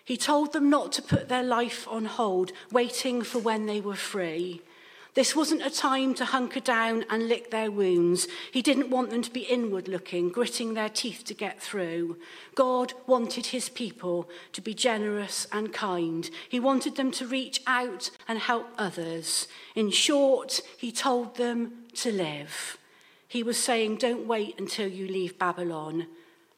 He 0.04 0.16
told 0.16 0.52
them 0.52 0.68
not 0.68 0.92
to 0.92 1.02
put 1.02 1.28
their 1.28 1.44
life 1.44 1.86
on 1.86 2.06
hold, 2.06 2.52
waiting 2.72 3.22
for 3.22 3.38
when 3.38 3.66
they 3.66 3.80
were 3.80 3.94
free. 3.94 4.62
This 5.14 5.36
wasn't 5.36 5.60
a 5.64 5.68
time 5.68 6.14
to 6.14 6.24
hunker 6.24 6.60
down 6.60 7.04
and 7.10 7.28
lick 7.28 7.50
their 7.50 7.70
wounds. 7.70 8.26
He 8.50 8.62
didn't 8.62 8.88
want 8.88 9.10
them 9.10 9.20
to 9.20 9.30
be 9.30 9.40
inward 9.40 9.86
looking, 9.86 10.30
gritting 10.30 10.72
their 10.72 10.88
teeth 10.88 11.24
to 11.26 11.34
get 11.34 11.60
through. 11.60 12.16
God 12.54 12.94
wanted 13.06 13.46
his 13.46 13.68
people 13.68 14.26
to 14.52 14.62
be 14.62 14.72
generous 14.72 15.46
and 15.52 15.70
kind. 15.70 16.30
He 16.48 16.58
wanted 16.58 16.96
them 16.96 17.10
to 17.12 17.26
reach 17.26 17.60
out 17.66 18.10
and 18.26 18.38
help 18.38 18.68
others. 18.78 19.48
In 19.74 19.90
short, 19.90 20.62
he 20.78 20.90
told 20.90 21.36
them 21.36 21.72
to 21.96 22.10
live. 22.10 22.78
He 23.28 23.42
was 23.42 23.58
saying, 23.58 23.96
Don't 23.96 24.26
wait 24.26 24.58
until 24.58 24.88
you 24.88 25.06
leave 25.06 25.38
Babylon. 25.38 26.06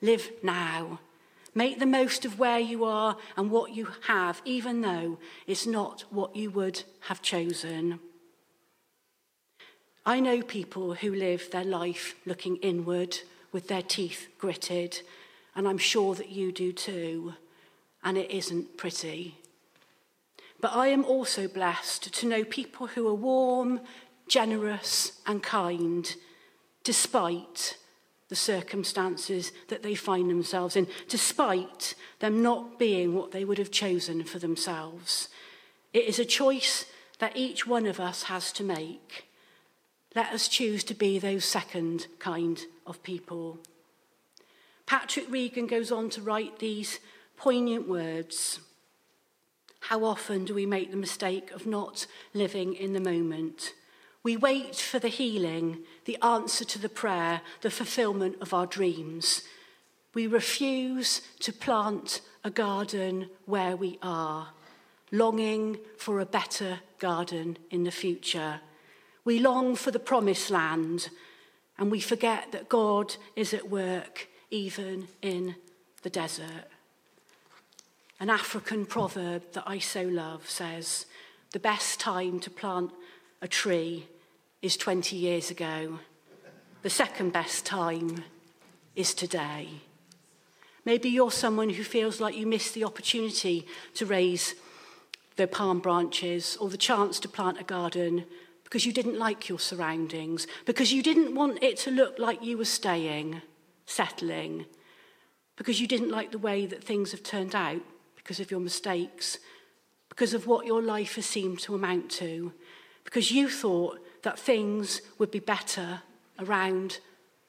Live 0.01 0.31
now. 0.45 1.01
Make 1.57 1.81
the 1.81 1.87
most 1.87 2.25
of 2.25 2.39
where 2.39 2.61
you 2.61 2.85
are 2.85 3.17
and 3.37 3.51
what 3.51 3.75
you 3.75 3.89
have, 4.07 4.43
even 4.45 4.81
though 4.81 5.19
it's 5.47 5.67
not 5.67 6.05
what 6.11 6.37
you 6.37 6.51
would 6.51 6.85
have 7.03 7.21
chosen. 7.21 7.99
I 10.07 10.21
know 10.21 10.43
people 10.43 10.95
who 10.95 11.15
live 11.15 11.51
their 11.51 11.65
life 11.65 12.15
looking 12.27 12.57
inward 12.57 13.19
with 13.53 13.69
their 13.69 13.83
teeth 13.83 14.29
gritted, 14.39 15.01
and 15.57 15.67
I'm 15.67 15.79
sure 15.79 16.15
that 16.15 16.29
you 16.29 16.53
do 16.53 16.73
too, 16.73 17.35
and 18.03 18.19
it 18.19 18.31
isn't 18.31 18.77
pretty. 18.77 19.39
But 20.61 20.75
I 20.75 20.89
am 20.89 21.07
also 21.07 21.49
blessed 21.49 22.13
to 22.13 22.27
know 22.27 22.45
people 22.45 22.89
who 22.89 23.09
are 23.09 23.15
warm, 23.15 23.81
generous, 24.29 25.21
and 25.27 25.43
kind, 25.43 26.15
despite 26.83 27.79
the 28.29 28.37
circumstances 28.37 29.53
that 29.69 29.83
they 29.83 29.95
find 29.95 30.29
themselves 30.29 30.77
in, 30.77 30.87
despite 31.09 31.95
them 32.19 32.43
not 32.43 32.79
being 32.79 33.15
what 33.15 33.33
they 33.33 33.45
would 33.45 33.59
have 33.59 33.71
chosen 33.71 34.23
for 34.25 34.39
themselves. 34.39 35.29
It 35.95 36.05
is 36.05 36.19
a 36.19 36.25
choice 36.27 36.85
that 37.21 37.37
each 37.37 37.67
one 37.67 37.87
of 37.87 38.01
us 38.01 38.25
has 38.25 38.53
to 38.53 38.65
make. 38.65 39.25
Let 40.15 40.33
us 40.33 40.49
choose 40.49 40.85
to 40.85 40.95
be 40.95 41.19
those 41.19 41.45
second 41.45 42.07
kind 42.19 42.65
of 42.87 43.03
people. 43.03 43.59
Patrick 44.87 45.27
Regan 45.29 45.67
goes 45.67 45.91
on 45.91 46.11
to 46.11 46.23
write 46.23 46.59
these 46.59 47.01
poignant 47.37 47.89
words. 47.89 48.61
How 49.81 50.05
often 50.05 50.45
do 50.45 50.55
we 50.55 50.67
make 50.67 50.91
the 50.91 50.97
mistake 50.97 51.51
of 51.51 51.67
not 51.67 52.07
living 52.33 52.75
in 52.75 52.93
the 52.93 53.01
moment? 53.01 53.75
We 54.23 54.37
wait 54.37 54.77
for 54.77 54.99
the 54.99 55.09
healing, 55.09 55.81
the 56.05 56.17
answer 56.23 56.65
to 56.65 56.79
the 56.79 56.89
prayer, 56.89 57.43
the 57.61 57.71
fulfillment 57.71 58.37
of 58.41 58.55
our 58.55 58.67
dreams. 58.67 59.43
We 60.15 60.27
refuse 60.27 61.21
to 61.41 61.53
plant 61.53 62.21
a 62.43 62.51
garden 62.51 63.29
where 63.47 63.77
we 63.77 63.99
are, 64.01 64.49
longing 65.11 65.79
for 65.99 66.21
a 66.21 66.27
better 66.27 66.81
garden 66.99 67.59
in 67.71 67.85
the 67.85 67.91
future. 67.91 68.61
We 69.25 69.39
long 69.39 69.75
for 69.75 69.91
the 69.91 69.99
promised 69.99 70.51
land, 70.51 71.09
and 71.79 71.91
we 71.91 72.01
forget 72.01 72.53
that 72.53 72.69
God 72.69 73.17
is 73.35 73.55
at 73.55 73.71
work 73.71 74.29
even 74.51 75.09
in 75.23 75.57
the 76.03 76.11
desert. 76.11 76.69
An 78.21 78.31
African 78.31 78.87
proverb 78.87 79.43
that 79.53 79.65
I 79.67 79.79
so 79.79 80.03
love 80.03 80.49
says, 80.49 81.07
The 81.53 81.59
best 81.59 81.99
time 81.99 82.39
to 82.41 82.51
plant 82.51 82.93
a 83.41 83.49
tree 83.49 84.07
is 84.63 84.77
20 84.77 85.17
years 85.17 85.51
ago. 85.51 85.99
The 86.83 86.91
second 86.91 87.33
best 87.33 87.67
time 87.67 88.25
is 88.95 89.15
today. 89.15 89.69
Maybe 90.85 91.09
you're 91.09 91.31
someone 91.31 91.71
who 91.71 91.83
feels 91.83 92.21
like 92.21 92.37
you 92.37 92.47
missed 92.47 92.75
the 92.75 92.85
opportunity 92.85 93.67
to 93.95 94.07
raise 94.07 94.55
the 95.37 95.47
palm 95.47 95.81
branches 95.81 96.57
or 96.61 96.69
the 96.69 96.77
chance 96.77 97.19
to 97.21 97.29
plant 97.29 97.61
a 97.61 97.65
garden 97.65 98.27
because 98.75 98.87
you 98.87 98.93
didn't 98.93 99.21
like 99.21 99.49
your 99.49 99.61
surroundings, 99.61 100.49
because 100.65 100.93
you 100.93 101.01
didn't 101.01 101.33
want 101.33 101.63
it 101.63 101.77
to 101.77 101.93
look 101.93 102.19
like 102.19 102.43
you 102.43 102.59
were 102.59 102.65
staying, 102.65 103.41
settling, 103.87 104.67
because 105.55 105.81
you 105.81 105.87
didn't 105.87 106.11
like 106.11 106.33
the 106.33 106.39
way 106.39 106.67
that 106.67 106.83
things 106.83 107.13
have 107.13 107.23
turned 107.23 107.55
out 107.55 107.81
because 108.17 108.41
of 108.41 108.51
your 108.51 108.59
mistakes, 108.59 109.39
because 110.09 110.35
of 110.35 110.49
what 110.49 110.67
your 110.67 110.83
life 110.83 111.15
has 111.15 111.25
seemed 111.25 111.61
to 111.61 111.77
amount 111.77 112.11
to, 112.11 112.53
because 113.05 113.31
you 113.31 113.49
thought 113.49 114.05
that 114.25 114.41
things 114.41 115.03
would 115.19 115.31
be 115.31 115.39
better 115.39 116.01
around 116.41 116.99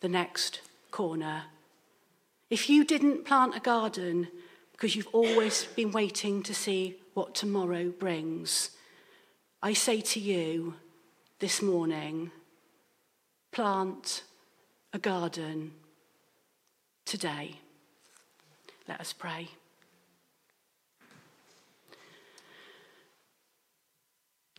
the 0.01 0.07
next 0.07 0.61
corner. 0.91 1.45
If 2.51 2.69
you 2.69 2.85
didn't 2.85 3.25
plant 3.25 3.55
a 3.55 3.59
garden 3.59 4.27
because 4.73 4.95
you've 4.95 5.09
always 5.11 5.65
been 5.75 5.91
waiting 5.91 6.43
to 6.43 6.53
see 6.53 6.97
what 7.15 7.33
tomorrow 7.33 7.89
brings, 7.89 8.69
I 9.63 9.73
say 9.73 10.01
to 10.01 10.19
you 10.19 10.75
this 11.39 11.61
morning 11.61 12.31
plant 13.51 14.23
a 14.93 14.99
garden 14.99 15.71
today. 17.05 17.59
Let 18.87 18.99
us 18.99 19.13
pray. 19.13 19.49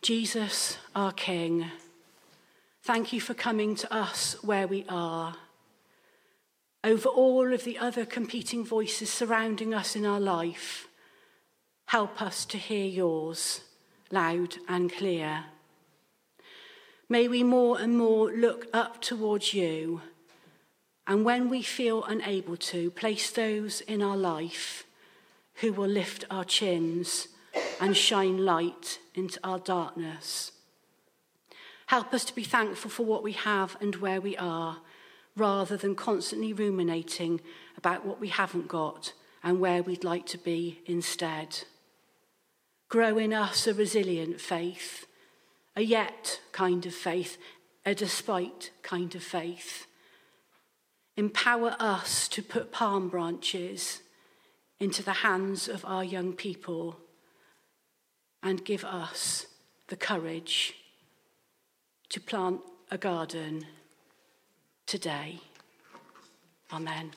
Jesus, 0.02 0.78
our 0.94 1.12
King, 1.12 1.70
Thank 2.86 3.12
you 3.12 3.20
for 3.20 3.34
coming 3.34 3.74
to 3.74 3.92
us 3.92 4.36
where 4.44 4.68
we 4.68 4.84
are. 4.88 5.34
Over 6.84 7.08
all 7.08 7.52
of 7.52 7.64
the 7.64 7.78
other 7.78 8.06
competing 8.06 8.64
voices 8.64 9.12
surrounding 9.12 9.74
us 9.74 9.96
in 9.96 10.06
our 10.06 10.20
life, 10.20 10.86
help 11.86 12.22
us 12.22 12.44
to 12.44 12.58
hear 12.58 12.86
yours 12.86 13.62
loud 14.12 14.58
and 14.68 14.92
clear. 14.92 15.46
May 17.08 17.28
we 17.28 17.44
more 17.44 17.78
and 17.78 17.96
more 17.96 18.32
look 18.32 18.66
up 18.72 19.00
towards 19.00 19.54
you, 19.54 20.00
and 21.06 21.24
when 21.24 21.48
we 21.48 21.62
feel 21.62 22.02
unable 22.02 22.56
to, 22.56 22.90
place 22.90 23.30
those 23.30 23.80
in 23.82 24.02
our 24.02 24.16
life 24.16 24.84
who 25.60 25.72
will 25.72 25.88
lift 25.88 26.24
our 26.30 26.44
chins 26.44 27.28
and 27.80 27.96
shine 27.96 28.44
light 28.44 28.98
into 29.14 29.38
our 29.44 29.60
darkness. 29.60 30.50
Help 31.86 32.12
us 32.12 32.24
to 32.24 32.34
be 32.34 32.42
thankful 32.42 32.90
for 32.90 33.06
what 33.06 33.22
we 33.22 33.32
have 33.32 33.76
and 33.80 33.96
where 33.96 34.20
we 34.20 34.36
are, 34.36 34.78
rather 35.36 35.76
than 35.76 35.94
constantly 35.94 36.52
ruminating 36.52 37.40
about 37.76 38.04
what 38.04 38.20
we 38.20 38.28
haven't 38.28 38.66
got 38.66 39.12
and 39.44 39.60
where 39.60 39.80
we'd 39.80 40.02
like 40.02 40.26
to 40.26 40.38
be 40.38 40.80
instead. 40.86 41.60
Grow 42.88 43.16
in 43.16 43.32
us 43.32 43.68
a 43.68 43.74
resilient 43.74 44.40
faith, 44.40 45.05
a 45.76 45.82
yet 45.82 46.40
kind 46.52 46.86
of 46.86 46.94
faith, 46.94 47.36
a 47.84 47.94
despite 47.94 48.70
kind 48.82 49.14
of 49.14 49.22
faith. 49.22 49.86
Empower 51.16 51.76
us 51.78 52.28
to 52.28 52.42
put 52.42 52.72
palm 52.72 53.08
branches 53.08 54.00
into 54.80 55.02
the 55.02 55.12
hands 55.12 55.68
of 55.68 55.84
our 55.84 56.04
young 56.04 56.32
people 56.32 56.98
and 58.42 58.64
give 58.64 58.84
us 58.84 59.46
the 59.88 59.96
courage 59.96 60.74
to 62.08 62.20
plant 62.20 62.60
a 62.90 62.98
garden 62.98 63.66
today. 64.86 65.40
Amen. 66.72 67.12